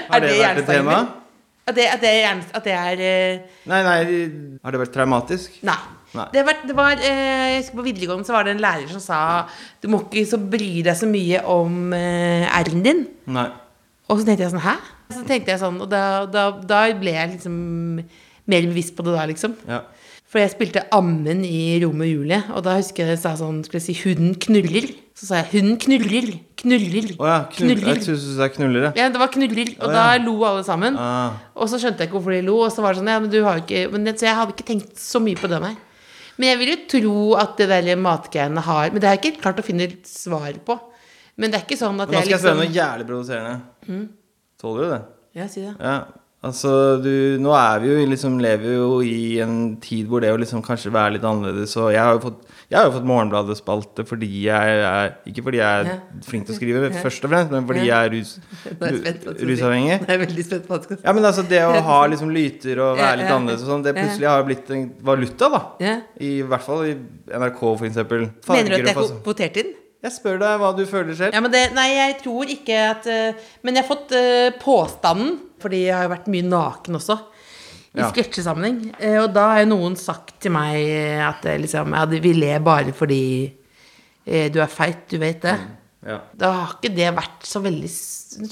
[0.09, 0.99] Har det det vært et tema?
[1.67, 3.59] at, det, at, det er, at det er uh...
[3.71, 3.97] Nei, nei,
[4.63, 5.59] har det vært traumatisk?
[5.63, 5.79] Nei.
[6.13, 6.27] Nei.
[6.33, 7.05] Det var, det var, uh,
[7.49, 9.19] jeg husker på videregående så var det en lærer som sa
[9.81, 13.05] Du må ikke så bry deg så mye om R-en din.
[13.33, 13.47] Nei.
[14.11, 14.75] Og så tenkte jeg sånn Hæ?
[15.13, 17.57] Så tenkte jeg sånn, Og da, da, da ble jeg liksom
[18.51, 19.55] mer bevisst på det da, liksom.
[19.69, 19.81] Ja.
[20.33, 23.59] For jeg spilte Ammen i Romeo og Julie, og da husker jeg jeg sa sånn
[23.61, 24.87] Skulle jeg si 'hunden knuller'?
[25.13, 26.39] Så sa jeg 'hunden knuller'.
[26.57, 27.11] Knuller.
[27.19, 27.43] Oh ja.
[27.53, 28.91] Knull, jeg syns du sa knuller, ja.
[28.97, 30.97] Ja, det var knuller, og Å, da lo alle sammen.
[30.97, 31.37] Ah.
[31.53, 33.29] Og så skjønte jeg ikke hvorfor de lo, og så var det sånn Ja, men
[33.29, 35.75] du har ikke men Så jeg hadde ikke tenkt så mye på det, nei.
[36.37, 39.41] Men jeg vil jo tro at det der matgreiene har Men det har jeg ikke
[39.43, 40.79] klart å finne svar på.
[41.37, 43.05] Men det er ikke sånn at jeg Men nå skal jeg spørre liksom noe jævlig
[43.05, 44.09] provoserende.
[44.57, 45.01] Tåler du det?
[45.35, 45.77] Ja, si det.
[45.77, 46.22] Ja.
[46.43, 50.39] Altså, du, nå er vi jo liksom Lever jo i en tid hvor det å
[50.39, 54.03] liksom kanskje være litt annerledes Og jeg har jo fått, jeg har jo fått Morgenbladet-spalte
[54.09, 55.95] fordi jeg er Ikke fordi jeg er Ja.
[56.27, 58.33] flink til å skrive, først og fremst, men fordi jeg er rus,
[59.49, 59.93] rusavhengig.
[59.93, 60.97] Jeg er veldig spent på hva.
[61.03, 63.37] Ja, men altså det å ha liksom lyter og være litt ja.
[63.37, 65.61] annerledes og sånn, det plutselig har blitt en valuta, da.
[65.83, 65.95] Ja.
[66.23, 66.95] I hvert fall i
[67.29, 68.27] NRK, for eksempel.
[68.49, 69.73] Mener du at jeg er kvotert inn?
[70.03, 71.35] Jeg spør deg hva du føler selv.
[71.35, 75.37] Ja, men det, nei, jeg tror ikke at eh, Men jeg har fått uh, påstanden,
[75.63, 77.17] fordi jeg har jo vært mye naken også,
[77.93, 78.09] i Ja.
[78.11, 78.79] sketsjesammenheng.
[78.99, 82.33] Eh, og da har jo noen sagt til meg eh, at eh, liksom, ja, vi
[82.33, 83.21] ler bare fordi
[84.25, 85.57] du er feit, du vet det.
[86.07, 86.17] Ja.
[86.35, 87.89] Da har ikke det vært så veldig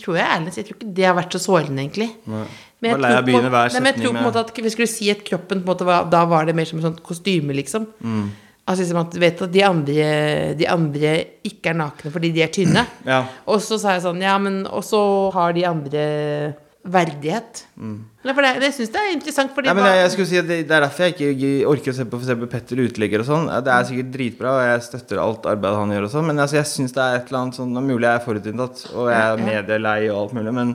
[0.02, 2.10] tror jeg ærlig Jeg tror ikke det har vært så sårende, egentlig.
[2.28, 2.48] Men
[2.82, 5.10] jeg jeg tror på- Nei, men jeg tror på en måte at vi skulle si
[5.12, 7.88] at kroppen måte var, Da var det mer som et sånt kostyme, liksom.
[8.04, 8.32] Mm.
[8.68, 12.52] Altså liksom at vet at de andre, de andre ikke er nakne fordi de er
[12.54, 12.86] tynne.
[13.06, 13.24] Ja.
[13.48, 17.66] Og så sa jeg sånn Ja, men Og så har de andre verdighet.
[17.78, 20.40] Nei, for det, det syns jeg er interessant, fordi Nei, men jeg, jeg skulle si
[20.40, 22.46] at det, det er derfor jeg ikke orker å se på f.eks.
[22.54, 23.46] Petter Uteligger og sånn.
[23.66, 26.58] Det er sikkert dritbra, og jeg støtter alt arbeidet han gjør og sånn, men altså,
[26.58, 29.12] jeg syns det er et eller annet sånn Det er mulig jeg er forutinntatt, og
[29.14, 30.74] jeg er medielei og alt mulig, men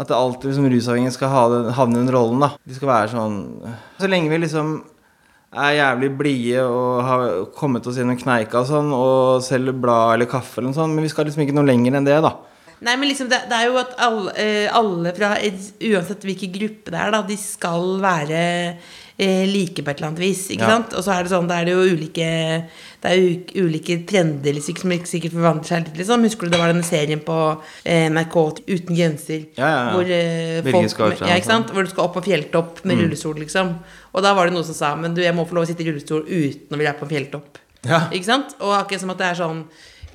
[0.00, 2.54] at det alltid liksom rusavhengige skal ha den, havne i den rollen, da.
[2.64, 3.40] De skal være sånn
[4.00, 4.78] Så lenge vi liksom
[5.50, 7.24] er jævlig blide og har
[7.58, 11.02] kommet oss gjennom kneika og sånn, og selger blad eller kaffe eller noe sånt, men
[11.02, 12.36] vi skal liksom ikke noe lenger enn det, da.
[12.80, 16.90] Nei, men liksom det, det er jo at alle, eh, alle fra Uansett hvilken gruppe
[16.94, 18.38] det er, da, de skal være
[19.20, 20.46] eh, like på et eller annet vis.
[20.54, 20.78] Ikke Ja.
[20.78, 20.94] sant?
[20.96, 22.28] Og så er det sånn, da er det jo ulike
[23.02, 25.96] Det er jo ulike trender liksom, som ikke sikkert forvandler seg litt.
[26.00, 26.24] Liksom.
[26.24, 27.36] Husker du det var denne serien på
[27.84, 28.36] eh, NRK
[28.68, 29.46] Uten grenser?
[29.56, 29.92] Ja, ja, ja.
[29.94, 31.72] Hvor, eh, folk, Skarstein ja, ikke sant?
[31.72, 33.74] hvor du skal opp på fjelltopp med rullestol, liksom.
[34.12, 35.84] Og da var det noen som sa Men du, jeg må få lov å sitte
[35.84, 37.60] i rullestol uten å ville være på fjelltopp.
[37.88, 38.06] Ja.
[38.12, 38.56] Ikke sant?
[38.60, 39.64] Og akkurat som at det er sånn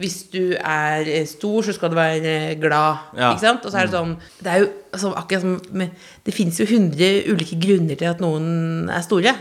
[0.01, 2.95] Hvis du er eh, stor, så skal du være eh, glad.
[3.15, 3.31] Ja.
[3.31, 3.65] Ikke sant?
[3.65, 5.83] Og så er det sånn Det er jo altså, akkurat som
[6.25, 9.35] Det finnes jo hundre ulike grunner til at noen er store.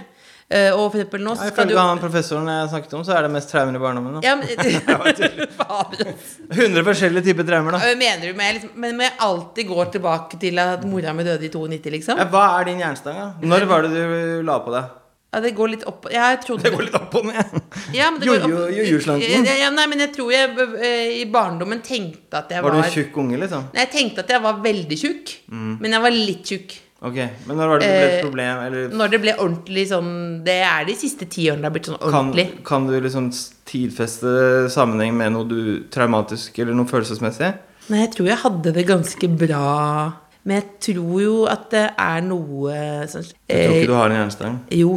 [0.45, 3.31] Uh, og for eksempel nå du Ifølge han professoren jeg snakket om, så er det
[3.33, 4.19] mest traumer i barndommen.
[4.23, 4.45] Ja, men,
[6.53, 7.95] 100 forskjellige typer traumer, da.
[7.97, 11.51] Mener du med liksom, Men jeg alltid går tilbake til at mora mi døde i
[11.51, 12.21] 92, liksom?
[12.21, 13.49] Ja, hva er din jernstang, da?
[13.55, 14.93] Når var det du la på deg?
[15.35, 17.59] Ja, det går litt opp Jeg trodde Det går litt opp og ned.
[17.92, 19.49] ja, men det går Jojo- opp- jojo-slanken.
[19.61, 22.87] Ja, nei, men jeg tror jeg eh, i barndommen tenkte at jeg Var var, du
[22.87, 23.68] en tjukk unge, liksom?
[23.75, 26.77] Nei, jeg tenkte at jeg var veldig tjukk, men jeg var litt tjukk.
[27.05, 28.61] Ok, Men når var det ble et Eh, problem?
[28.64, 30.12] Eller Når det ble ordentlig sånn
[30.47, 32.47] Det er de siste ti årene det har blitt sånn ordentlig.
[32.64, 33.27] kan du liksom
[33.68, 35.59] tidfeste sammenheng med noe du
[35.92, 37.51] traumatisk eller noe følelsesmessig?
[37.92, 40.14] Nei, jeg tror jeg hadde det ganske bra.
[40.47, 42.73] Men jeg tror jo at det er noe
[43.12, 44.59] sånn Jeg tror eh, ikke du har en jernstang.
[44.77, 44.94] Jo.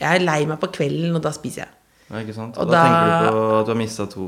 [0.00, 1.68] Jeg er lei meg på kvelden, og da spiser jeg.
[2.10, 2.56] Ja, ikke sant?
[2.56, 4.26] Og Og da, da- tenker du på at du har mista to.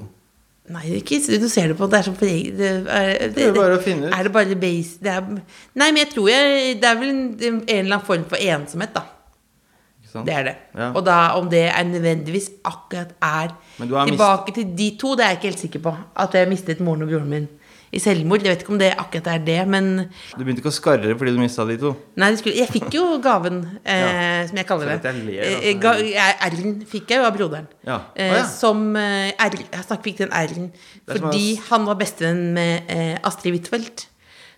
[0.69, 3.83] Nei, ikke, du ser det på Det er egen- det er, Det er bare å
[3.83, 4.13] finne ut.
[4.19, 5.21] Er det bare base det er,
[5.75, 8.93] Nei, men jeg tror jeg Det er vel en, en eller annen form for ensomhet,
[8.95, 9.01] da.
[10.03, 10.27] Ikke sant?
[10.27, 10.55] Det er det.
[10.77, 10.91] Ja.
[10.93, 15.29] Og da om det er nødvendigvis akkurat er tilbake mist- til de to, det er
[15.29, 15.97] jeg ikke helt sikker på.
[16.17, 17.49] At jeg mistet moren og broren min
[17.93, 18.43] i selvmord.
[18.45, 19.89] Jeg vet ikke om det akkurat er det, men
[20.37, 21.95] Du begynte ikke å skarre fordi du mista de to?
[22.21, 24.47] Nei, skulle, jeg fikk jo gaven, eh, Ja.
[24.51, 25.03] som jeg kaller det.
[25.05, 26.53] jeg ler, Eh, altså.
[26.53, 27.67] R-en fikk jeg jo av broderen.
[27.87, 28.01] Ja.
[28.15, 28.45] Eh, ja.
[28.45, 30.71] Som eh, R, Jeg fikk den R-en
[31.09, 34.07] fordi er han var bestevenn med eh, Astrid Huitfeldt.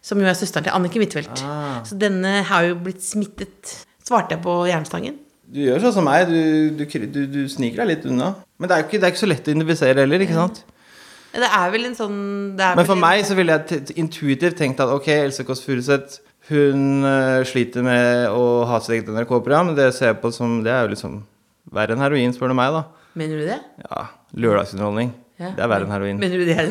[0.02, 1.42] Som jo er søsteren til Anniken Huitfeldt.
[1.44, 1.82] Ah.
[1.84, 3.84] Så denne har jo blitt smittet.
[4.02, 5.18] Svarte jeg på jernstangen?
[5.50, 6.28] Du gjør sånn som meg.
[6.30, 8.30] Du, du, du, du sniker deg litt unna.
[8.58, 10.62] Men det er jo ikke, det er ikke så lett å identifisere heller, ikke sant?
[11.30, 12.18] Det er vel en sånn
[12.58, 16.18] det Men for meg så ville jeg intuitivt tenkt at ok, Else Kåss Furuseth
[16.50, 19.74] hun eh, sliter med å ha sitt eget NRK-program.
[19.76, 21.20] Det ser jeg på som Det er jo liksom
[21.70, 22.82] verre enn heroin, spør du meg, da.
[23.20, 23.58] Mener du det?
[23.84, 24.06] Ja,
[24.42, 25.12] Lørdagsunderholdning.
[25.38, 25.52] Ja.
[25.54, 26.18] Det er verre enn heroin.
[26.18, 26.56] Mener du det?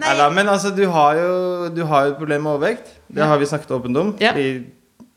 [0.00, 1.30] Nei, da, men altså, du har jo
[1.72, 2.92] du har jo et problem med overvekt.
[3.08, 4.12] Det har vi snakket åpent om.
[4.20, 4.34] Ja.
[4.34, 4.66] Fordi,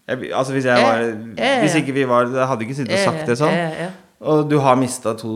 [0.08, 1.60] jeg, altså hvis jeg var ja, ja.
[1.64, 3.54] Hvis ikke vi var Jeg hadde ikke sittet og sagt det sånn.
[3.56, 3.92] Ja, ja, ja.
[4.34, 5.34] Og du har mista to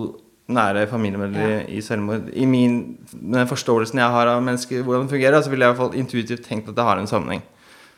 [0.47, 2.29] nære familiemedlemmer i selvmord.
[2.33, 5.77] I min, den forståelsen jeg har av mennesker, hvordan det fungerer, så ville jeg i
[5.77, 7.41] hvert fall intuitivt tenkt at det har en sammenheng.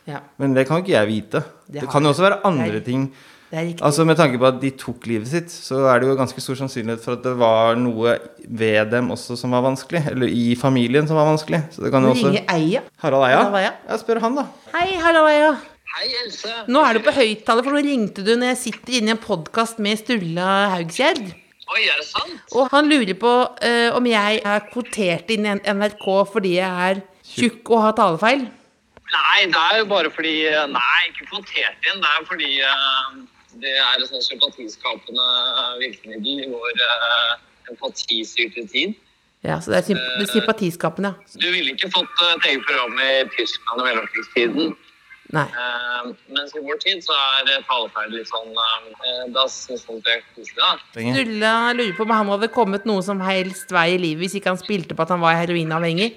[0.10, 1.44] Ja, Men det kan jo ikke jeg vite.
[1.70, 3.14] Det Det, kan jo også være andre Det er- ting.
[3.52, 3.86] det er.
[3.86, 6.56] Altså Med tanke på at de tok livet sitt, så er det jo ganske stor
[6.56, 10.08] sannsynlighet for at det var noe ved dem også som var vanskelig.
[10.10, 11.62] Eller i familien som var vanskelig.
[11.72, 12.82] Så det kan jo også Ringe Eia.
[12.98, 13.38] Harald Eia?
[13.38, 13.72] Harald Eia.
[13.90, 14.46] Ja, spør han, da.
[14.74, 15.52] Hei, Harald Eia.
[16.00, 16.50] Hei, Else.
[16.68, 19.18] Nå er du på høyttaler, for nå ringte du når jeg sitter inne i en
[19.18, 21.34] podkast med Sturla Haugsgjerd.
[21.70, 22.54] Oi, er det sant?
[22.58, 23.34] Og han lurer på
[23.66, 28.48] eh, om jeg er kvotert inn i NRK fordi jeg er tjukk og har talefeil.
[29.10, 30.34] Nei, det er jo bare fordi
[30.70, 32.02] Nei, ikke kvotert inn.
[32.02, 33.20] Det er fordi eh,
[33.62, 35.28] det er et sånn sympatiskapende
[35.80, 37.32] virkemiddel i vår uh,
[37.72, 38.98] empatistyrte tid.
[39.46, 41.40] Ja, så det er, symp er sympatiskapende, ja.
[41.40, 44.74] Du ville ikke fått eh, et eget program i Tyskland i mellomkrigstiden.
[45.36, 45.46] Nei.
[45.46, 50.16] Eh, mens i vår tid så er talefeil litt sånn uh, Da syns folk det
[50.16, 50.72] er koselig, da.
[50.96, 54.56] Sturla lurer på om han hadde kommet noe som helst vei i livet hvis ikke
[54.56, 56.16] han spilte på at han var heroinavhengig.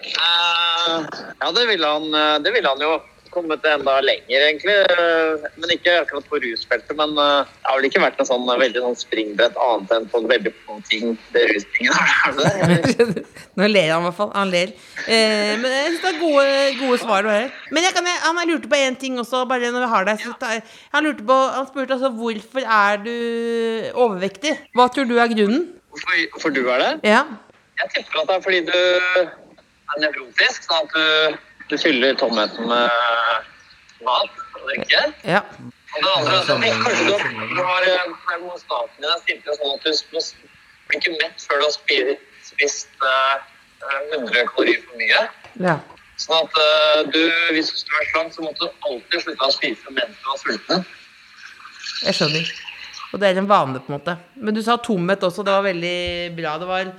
[0.00, 0.96] Eh,
[1.44, 2.08] ja, det ville han,
[2.44, 2.96] det ville han jo
[3.32, 4.76] kommet enda lenger, egentlig.
[4.92, 6.94] Eh, Men ikke akkurat på rusfeltet.
[6.98, 10.08] Men eh, det har vel ikke vært en sånn eh, veldig sånn springbrett annet enn
[10.12, 11.16] på en veldig få ting.
[11.34, 12.38] Det rustingen, har?
[13.60, 14.32] Nå ler han i hvert fall.
[14.36, 14.72] Han ler.
[15.06, 16.46] Eh, men jeg synes det er gode,
[16.80, 17.50] gode svar du har.
[17.70, 20.26] Men jeg kan, han lurte på én ting også, bare når vi har deg.
[20.94, 23.14] Han, lurte på, han spurte altså hvorfor er du
[23.94, 24.56] overvektig?
[24.76, 25.68] Hva tror du er grunnen?
[25.90, 26.92] Hvorfor, hvorfor du er det?
[27.10, 27.24] Ja.
[27.80, 31.38] Jeg tipper at det er fordi du er nevrotisk, sånn at du,
[31.70, 32.90] du fyller tomheten med
[34.06, 35.02] mat og drikke.
[35.24, 35.42] ja.
[35.90, 39.48] Og det andre er at kanskje du, har- du har eh, termostaten din er stilt
[39.56, 42.20] sånn at du blir ikke mett før du har spist,
[42.52, 43.40] spist uh,
[44.14, 45.24] 100 kalorier for mye.
[45.66, 45.74] ja.
[46.20, 47.20] Sånn at uh, du,
[47.56, 50.40] hvis du skulle vært slank, så måtte du alltid slutte å spise mens du var
[50.44, 50.82] sulten.
[52.04, 52.50] Jeg skjønner.
[53.10, 54.14] Og det er en vane, på en måte.
[54.36, 55.42] Men du sa tomhet også.
[55.46, 55.96] Det var veldig
[56.36, 56.52] bra.
[56.60, 56.90] Det var,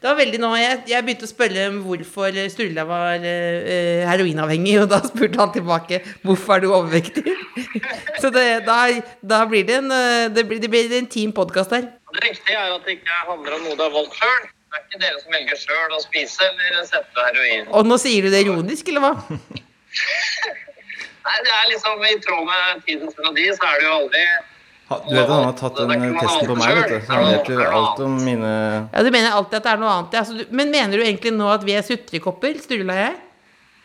[0.00, 4.86] det var veldig nå jeg, jeg begynte å spørre hvorfor Sturla var eh, heroinavhengig, og
[4.88, 7.34] da spurte han tilbake hvorfor er du overvektig.
[8.22, 8.78] Så det, da,
[9.20, 11.90] da blir det en, eh, det blir, det blir en team podkast her.
[12.16, 14.48] Det riktige er at det ikke handler om noe du har valgt sjøl.
[14.70, 17.68] Det er ikke dere som velger sjøl å spise eller sette heroin.
[17.76, 19.12] Og nå sier du det ironisk, eller hva?
[21.26, 24.24] Nei, det er liksom I tråd med tidens melodi, så er det jo aldri
[24.90, 26.96] du vet at han har tatt den eh, testen på meg, vet du.
[27.06, 28.52] Så han vet jo alt om mine
[28.90, 30.16] Ja, Du mener alltid at det er noe annet.
[30.18, 33.12] Altså, du, men mener du egentlig nå at vi er sutrekopper, Sturla og jeg?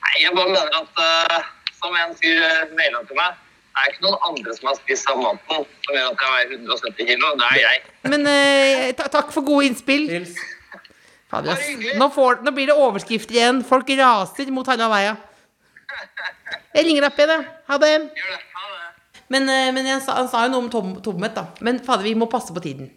[0.06, 3.92] Nei, jeg bare mener at uh, som en fyr uh, maila til meg Det er
[3.92, 7.32] ikke noen andre som har spist av maten som gjør at jeg veier 170 kilo.
[7.38, 7.86] Det er jeg.
[8.16, 10.08] Men uh, takk for gode innspill.
[10.10, 10.34] Hils.
[11.30, 11.62] Fader.
[12.00, 13.62] Nå, får, nå blir det overskrifter igjen.
[13.68, 15.16] Folk raser mot Harald Veia.
[16.76, 17.48] Jeg ringer opp igjen, jeg.
[17.70, 17.94] Ha det.
[17.94, 18.42] Gjør det.
[18.58, 18.85] Ha det.
[19.34, 21.48] Men, eh, men jeg sa, han sa jo noe om tom, tomhet, da.
[21.66, 22.92] Men fader, vi må passe på tiden.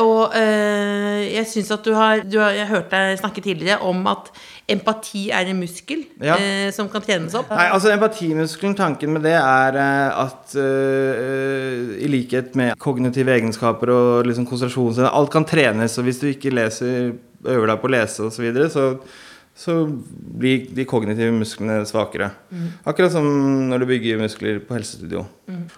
[0.00, 4.00] Og øh, jeg syns at du har, du har Jeg hørte deg snakke tidligere om
[4.10, 4.30] at
[4.68, 6.36] empati er en muskel Ja.
[6.36, 7.50] øh, som kan trenes opp.
[7.52, 9.78] Nei, altså Empatimuskelen, tanken med det er
[10.12, 16.20] at øh, i likhet med kognitive egenskaper og liksom konsentrasjonsevne Alt kan trenes, og hvis
[16.20, 17.12] du ikke leser,
[17.44, 18.90] øver deg på å lese osv., så, videre, så
[19.58, 19.74] så
[20.38, 22.30] blir de kognitive musklene svakere.
[22.86, 23.26] Akkurat som
[23.66, 25.24] når du bygger muskler på helsestudio.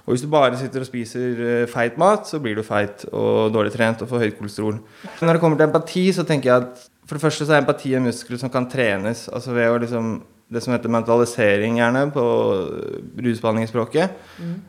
[0.05, 3.55] Og hvis du bare sitter og spiser eh, feit mat, så blir du feit og
[3.55, 4.83] dårlig trent og får høyt kolesterol.
[5.23, 7.95] Når det kommer til empati, så tenker jeg at for det første så er empati
[7.97, 9.29] en muskel som kan trenes.
[9.33, 10.12] altså ved å liksom
[10.51, 12.23] det som heter mentalisering, gjerne, på
[13.23, 14.16] rusbehandlingsspråket.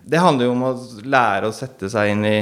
[0.06, 2.36] Det handler jo om å lære å sette seg inn i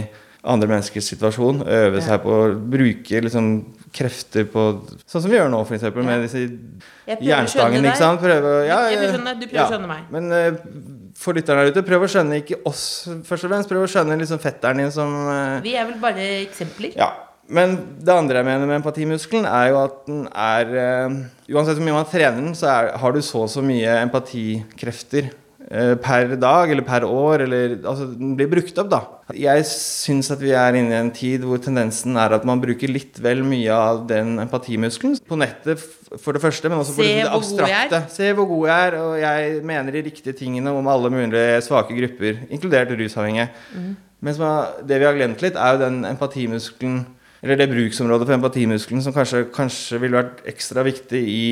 [0.44, 1.64] andre menneskers situasjon.
[1.64, 3.50] Øve seg på å bruke liksom
[3.96, 4.66] krefter på
[5.10, 5.86] Sånn som vi gjør nå, f.eks.
[5.88, 5.92] Ja.
[6.06, 7.88] med disse Jeg prøver å skjønne jernstangen.
[7.90, 8.22] ikke sant?
[8.24, 10.12] Prøve, ja, Jeg prøver å skjønne deg, du prøver å skjønne meg.
[10.14, 12.84] Men uh, for lytterne der ute, prøv å skjønne ikke oss,
[13.28, 13.72] først og fremst.
[13.72, 16.96] Prøv å skjønne liksom fetteren din som uh, Vi er vel bare eksempler.
[17.00, 17.12] ja.
[17.50, 17.72] Men
[18.06, 21.16] det andre jeg mener med empatimuskelen, er jo at den er uh,
[21.50, 25.32] Uansett hvor mye man trener den, så er, har du så og så mye empatikrefter
[25.70, 27.44] per dag eller per år.
[27.46, 29.02] Eller, altså, den blir brukt opp, da.
[29.38, 32.90] Jeg syns at vi er inne i en tid hvor tendensen er at man bruker
[32.90, 35.20] litt vel mye av den empatimuskelen.
[35.30, 35.84] På nettet,
[36.18, 38.02] for det første, men også Se det, abstrakte.
[38.16, 41.98] Se hvor god jeg er, og jeg mener de riktige tingene om alle mulige svake
[41.98, 43.52] grupper, inkludert rusavhengige.
[43.76, 43.94] Mm.
[44.26, 44.42] Mens
[44.90, 47.06] det vi har glemt litt, er jo den empatimuskelen
[47.40, 51.44] eller det bruksområdet for empatimuskelen som kanskje, kanskje ville vært ekstra viktig i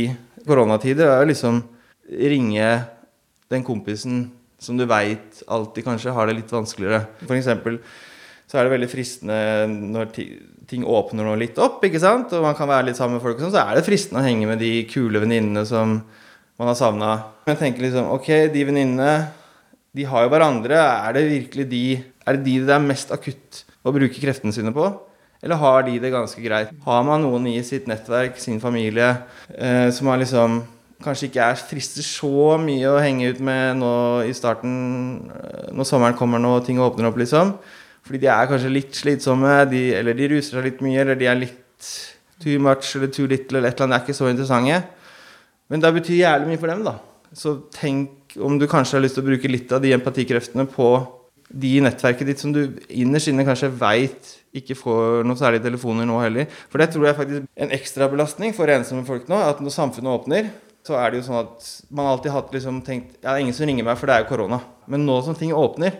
[0.44, 1.62] koronatider, er jo liksom
[2.08, 2.68] ringe
[3.52, 4.28] den kompisen
[4.60, 7.04] som du veit alltid kanskje har det litt vanskeligere.
[7.24, 7.80] For eksempel
[8.48, 10.14] så er det veldig fristende når
[10.68, 12.32] ting åpner nå litt opp, ikke sant?
[12.36, 14.48] og man kan være litt sammen med folk, sånn, så er det fristende å henge
[14.50, 16.00] med de kule venninnene som
[16.58, 17.12] man har savna.
[17.48, 19.28] Jeg tenker liksom Ok, de venninnene,
[19.96, 20.78] de har jo hverandre.
[20.78, 21.84] Er det virkelig de
[22.28, 24.90] Er det de det er mest akutt å bruke kreftene sine på?
[25.44, 26.74] Eller har de det ganske greit?
[26.84, 29.14] Har man noen i sitt nettverk, sin familie,
[29.54, 30.64] eh, som har liksom
[31.04, 33.94] kanskje ikke er frister så mye å henge ut med nå
[34.28, 37.56] i starten, eh, når sommeren kommer nå og ting åpner opp, liksom?
[38.08, 41.28] Fordi de er kanskje litt slitsomme, de, eller de ruser seg litt mye, eller de
[41.28, 41.92] er litt
[42.42, 44.82] too much eller too little, eller et eller annet, de er ikke så interessante.
[45.68, 46.96] Men det betyr jævlig mye for dem, da.
[47.36, 50.92] Så tenk om du kanskje har lyst til å bruke litt av de empatikreftene på
[51.48, 56.08] de i nettverket ditt som du innerst inne kanskje veit ikke får noe særlig telefoner
[56.08, 56.48] nå heller.
[56.72, 59.40] For det tror jeg faktisk er en ekstrabelastning for ensomme folk nå.
[59.40, 60.50] At når samfunnet åpner,
[60.88, 63.56] så er det jo sånn at man alltid har liksom tenkt Ja, det er ingen
[63.58, 64.62] som ringer meg, for det er jo korona.
[64.88, 65.96] Men nå som ting åpner,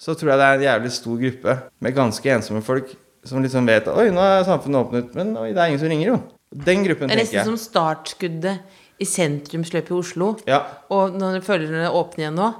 [0.00, 2.94] så tror jeg det er en jævlig stor gruppe med ganske ensomme folk
[3.28, 6.14] som liksom vet Oi, nå er samfunnet åpnet, men oi, det er ingen som ringer,
[6.14, 6.20] jo.
[6.52, 10.32] Den gruppen, Det er nesten som startskuddet i sentrumsløpet i Oslo.
[10.48, 10.60] Ja.
[10.92, 12.50] Og når følerne åpner igjen nå,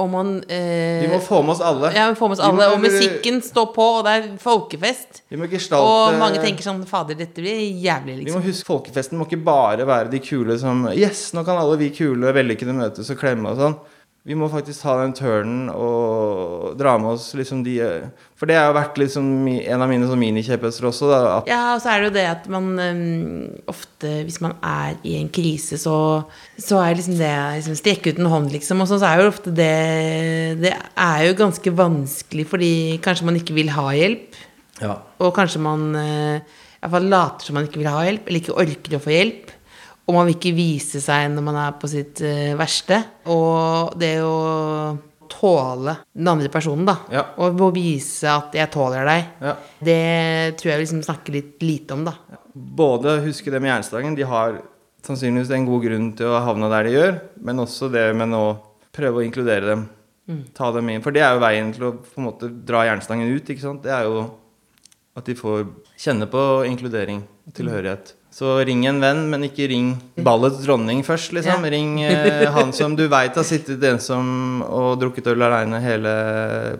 [0.00, 1.90] og man eh, Vi må få med oss alle.
[1.94, 2.56] Ja, vi får med oss alle.
[2.66, 5.22] må- Og musikken står på, og det er folkefest.
[5.30, 8.46] Vi må gestalte Og mange tenker sånn Fader, dette blir jævlig, Vi må liksom.
[8.48, 12.32] huske Folkefesten må ikke bare være de kule som Yes, nå kan alle vi kule
[12.34, 13.76] vellykkede møtes og klemme og sånn.
[14.28, 17.78] Vi må faktisk ta den turnen og dra med oss liksom de
[18.36, 21.08] For det har jo vært liksom en av mine sånn minikjepphester også.
[21.08, 24.58] Da, at Ja, og så er det jo det at man um, ofte, hvis man
[24.60, 25.96] er i en krise, så,
[26.60, 28.84] så er liksom det liksom, Strekke ut en hånd, liksom.
[28.84, 29.72] Og så så er jo ofte det
[30.60, 34.36] Det er jo ganske vanskelig fordi kanskje man ikke vil ha hjelp.
[34.82, 34.98] ja.
[35.20, 36.36] Og kanskje man uh,
[36.80, 39.16] i hvert fall later som man ikke vil ha hjelp, eller ikke orker å få
[39.16, 39.50] hjelp.
[40.10, 42.98] Og man vil ikke vise seg når man er på sitt eh, verste.
[43.30, 44.98] Og det å
[45.30, 46.96] tåle den andre personen, da.
[47.14, 47.22] Ja.
[47.38, 49.54] Og vise at 'jeg tåler deg', Ja.
[49.78, 52.14] det tror jeg vi liksom snakker litt lite om, da.
[52.54, 54.16] Både huske det med jernstangen.
[54.16, 54.60] De har
[55.06, 58.58] sannsynligvis en god grunn til å havne der de gjør, men også det med å
[58.92, 59.88] prøve å inkludere dem.
[60.54, 61.02] Ta dem inn.
[61.02, 63.44] For det er jo veien til å på en måte dra jernstangen ut.
[63.48, 63.82] ikke sant?
[63.82, 64.30] Det er jo
[65.16, 65.66] at de får
[65.98, 68.14] kjenne på inkludering og tilhørighet.
[68.30, 71.66] Så ring en venn, men ikke ring ballets dronning først, liksom.
[71.66, 71.72] Ja.
[71.74, 76.12] Ring eh, han som du veit har sittet ensom og drukket øl aleine hele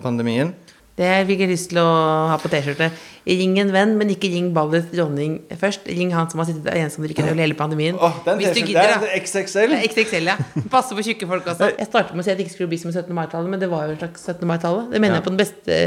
[0.02, 0.54] pandemien.
[1.00, 1.90] Det fikk jeg lyst til å
[2.28, 2.90] ha på T-skjorte.
[3.24, 5.86] Ring en venn, men ikke ring ballets dronning først.
[5.88, 7.96] Ring han som har sittet ensom og drukket øl hele pandemien.
[7.96, 9.06] Oh, den Hvis du gidder, der, da.
[9.06, 9.76] det XXL.
[9.86, 10.66] XXL, ja.
[10.72, 11.70] Passer på tjukke folk også.
[11.78, 13.14] Jeg startet med å si at det ikke skulle bli som 17.
[13.16, 14.44] mai-tallet, men det var jo en slags 17.
[14.50, 14.90] mai-tallet.
[14.92, 15.80] Det mener jeg på den beste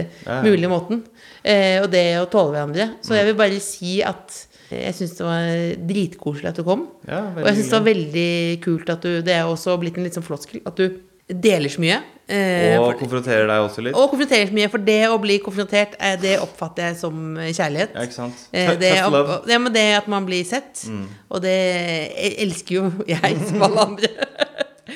[0.48, 1.04] mulige måten.
[1.44, 2.90] Eh, og det å tåle hverandre.
[3.06, 4.42] Så jeg vil bare si at
[4.82, 6.88] jeg syns det var dritkoselig at du kom.
[7.08, 10.04] Ja, og jeg syns det var veldig kult at du Det er også blitt en
[10.08, 12.02] litt sånn floskel at du deler så mye.
[12.28, 13.96] Eh, Og for- konfronterer deg også litt.
[13.96, 17.94] og konfronterer så mye, for det å bli konfrontert, eh, det oppfatter jeg som kjærlighet.
[17.96, 18.34] Ja, ikke sant?
[18.54, 19.48] Eh, Det, opp, Mm.
[19.48, 20.86] det, men det at man blir sett,
[21.32, 24.08] og det elsker jo jeg som alle andre.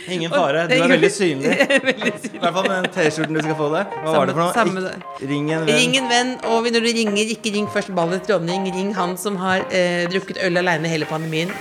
[0.08, 1.52] Ingen fare, du er veldig synlig.
[1.52, 3.90] I hvert fall med den T-skjorten du skal få der.
[4.04, 4.94] Hva var det for noe?
[5.32, 5.74] Ring en venn.
[5.76, 8.70] Ring en venn, og når du ringer, ikke ring først ballets dronning.
[8.76, 11.52] Ring han som har eh, drukket øl aleine hele pandemien.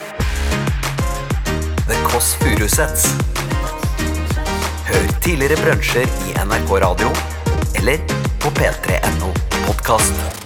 [1.87, 3.09] The Kåss Furuseths.
[4.87, 7.11] Hør tidligere brunsjer i NRK Radio
[7.77, 7.99] eller
[8.43, 9.35] på p3.no
[9.67, 10.46] podkast.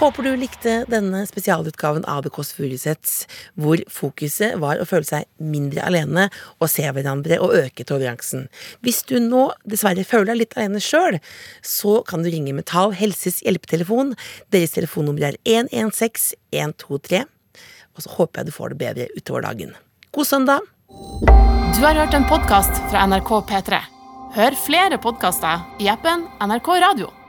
[0.00, 3.26] Håper du likte denne spesialutgaven av The Kåss Furuseths,
[3.60, 8.46] hvor fokuset var å føle seg mindre alene og se hverandre og øke toleransen.
[8.80, 11.18] Hvis du nå dessverre føler deg litt alene sjøl,
[11.60, 14.16] så kan du ringe Metall Helses hjelpetelefon.
[14.48, 17.26] Deres telefonnummer er 116 123.
[17.92, 19.76] Og så håper jeg du får det bedre utover dagen.
[20.16, 20.64] God søndag!
[21.76, 23.84] Du har hørt en podkast fra NRK P3.
[24.40, 27.19] Hør flere podkaster i appen NRK Radio.